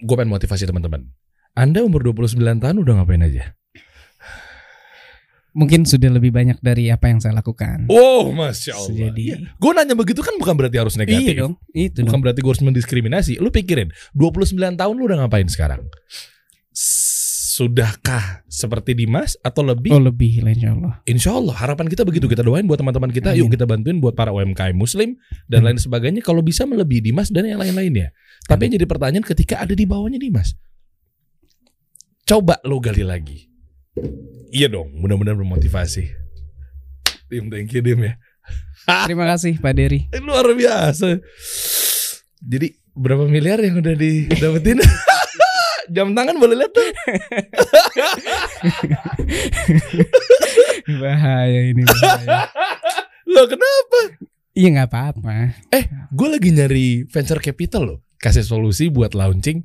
Gue 0.03 0.15
pengen 0.17 0.33
motivasi 0.33 0.65
teman-teman. 0.65 1.09
Anda 1.57 1.81
umur 1.81 2.05
29 2.05 2.37
tahun 2.61 2.75
udah 2.77 2.93
ngapain 3.01 3.23
aja? 3.23 3.53
mungkin 5.57 5.89
sudah 5.89 6.13
lebih 6.13 6.29
banyak 6.29 6.61
dari 6.61 6.93
apa 6.93 7.09
yang 7.09 7.17
saya 7.17 7.33
lakukan. 7.33 7.89
Oh 7.89 8.29
Masya 8.29 8.77
Allah. 8.77 9.09
Jadi- 9.09 9.41
Gue 9.57 9.71
nanya 9.73 9.97
begitu 9.97 10.21
kan 10.21 10.37
bukan 10.37 10.53
berarti 10.53 10.77
harus 10.77 10.93
negatif. 11.01 11.33
Iya 11.33 11.49
dong 11.49 11.53
itu 11.73 12.05
Bukan 12.05 12.13
dong. 12.13 12.21
berarti 12.21 12.39
gue 12.45 12.51
harus 12.53 12.61
mendiskriminasi. 12.61 13.41
Lu 13.41 13.49
pikirin 13.49 13.89
29 14.13 14.53
tahun 14.77 14.93
lu 14.93 15.09
udah 15.09 15.25
ngapain 15.25 15.49
sekarang? 15.49 15.81
Sudahkah 17.57 18.45
seperti 18.45 18.93
Dimas 18.93 19.33
atau 19.41 19.65
lebih? 19.65 19.89
oh 19.89 19.97
lebih 19.97 20.45
lah 20.45 20.53
insya 20.53 20.77
Allah 20.77 20.93
Insya 21.09 21.31
Allah 21.33 21.57
harapan 21.57 21.89
kita 21.89 22.05
begitu 22.05 22.29
kita 22.29 22.45
doain 22.45 22.69
buat 22.69 22.77
teman-teman 22.77 23.09
kita 23.09 23.33
Amin. 23.33 23.41
yuk 23.41 23.49
kita 23.49 23.65
bantuin 23.65 23.97
buat 23.97 24.13
para 24.13 24.29
UMKM 24.29 24.77
Muslim 24.77 25.17
dan 25.49 25.65
Hmm. 25.65 25.73
lain 25.73 25.79
sebagainya 25.81 26.21
kalau 26.21 26.45
bisa 26.45 26.69
melebihi 26.69 27.09
Dimas 27.09 27.33
dan 27.33 27.49
yang 27.49 27.57
lain-lainnya. 27.57 28.13
Tapi 28.45 28.69
yang 28.69 28.77
jadi 28.77 28.85
pertanyaan 28.85 29.25
ketika 29.25 29.57
ada 29.57 29.73
di 29.73 29.89
bawahnya 29.89 30.21
Dimas, 30.21 30.53
coba 32.23 32.61
lo 32.61 32.77
gali 32.77 33.01
lagi. 33.01 33.49
Iya 34.53 34.69
dong, 34.69 34.93
mudah-mudahan 34.93 35.41
bermotivasi. 35.41 36.05
Dim, 37.25 37.49
thank 37.49 37.73
you 37.73 37.81
Dim 37.81 38.05
ya. 38.05 38.21
terima 39.09 39.25
kasih 39.27 39.57
Pak 39.57 39.73
Dery 39.73 40.05
Luar 40.21 40.45
biasa. 40.53 41.17
Jadi 42.37 42.67
berapa 42.93 43.25
miliar 43.25 43.57
yang 43.65 43.81
udah 43.81 43.97
didapetin? 43.97 44.77
Jam 45.91 46.11
tangan 46.15 46.35
boleh 46.37 46.55
lihat 46.59 46.71
tuh. 46.71 46.87
bahaya 51.01 51.61
ini 51.67 51.83
bahaya 51.83 52.47
Lo 53.27 53.43
kenapa? 53.43 53.99
iya 54.55 54.67
nggak 54.71 54.89
apa-apa 54.89 55.51
Gue 56.15 56.27
lagi 56.31 56.49
nyari 56.55 56.87
venture 57.05 57.43
capital 57.43 57.83
loh. 57.83 57.99
Kasih 58.17 58.41
solusi 58.47 58.89
buat 58.89 59.13
launching 59.13 59.61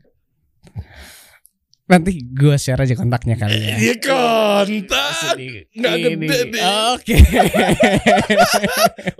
nanti 1.92 2.24
gue 2.24 2.56
share 2.56 2.80
aja 2.80 2.96
kontaknya 2.96 3.36
kali 3.36 3.58
ya 3.58 3.76
Iya 3.76 3.94
kontak. 4.00 5.36
Nggak 5.76 5.94
gede 6.00 6.38
nih. 6.48 6.62
Oke. 6.96 7.16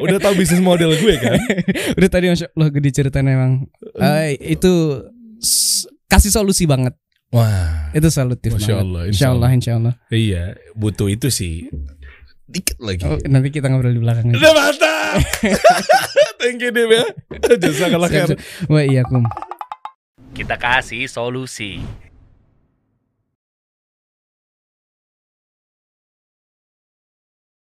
Udah 0.01 0.17
tahu 0.17 0.35
bisnis 0.41 0.65
model 0.65 0.97
gue 0.97 1.15
kan? 1.21 1.37
Udah 2.01 2.09
tadi 2.09 2.33
masya 2.33 2.49
Allah 2.55 2.69
gue 2.73 2.83
diceritain 2.83 3.29
emang. 3.29 3.69
Eh, 4.01 4.41
itu 4.57 5.05
kasih 6.13 6.29
solusi 6.29 6.69
banget. 6.69 6.93
Wah, 7.33 7.89
Itu 7.97 8.13
solutif 8.13 8.53
Masya 8.53 8.77
banget. 8.77 8.85
Allah, 8.85 9.03
Insya 9.09 9.13
insya 9.17 9.27
Allah, 9.33 9.49
insya 9.57 9.73
Allah. 9.81 9.95
iya 10.13 10.45
butuh 10.77 11.09
itu 11.09 11.33
sih. 11.33 11.73
Dikit 12.45 12.77
lagi. 12.85 13.09
Oh, 13.09 13.17
nanti 13.25 13.49
kita 13.49 13.73
ngobrol 13.73 13.97
di 13.97 14.03
belakang 14.05 14.29
aja. 14.29 14.37
Udah 14.37 14.53
mantap. 14.53 15.17
Thank 16.45 16.61
you 16.61 16.69
Dim 16.69 16.93
ya. 16.93 17.09
Jazakallah 17.57 18.13
khair. 18.13 18.37
Wah 18.69 18.85
iya 18.85 19.09
kum. 19.09 19.25
Kita 20.37 20.61
kasih 20.61 21.09
solusi. 21.09 21.81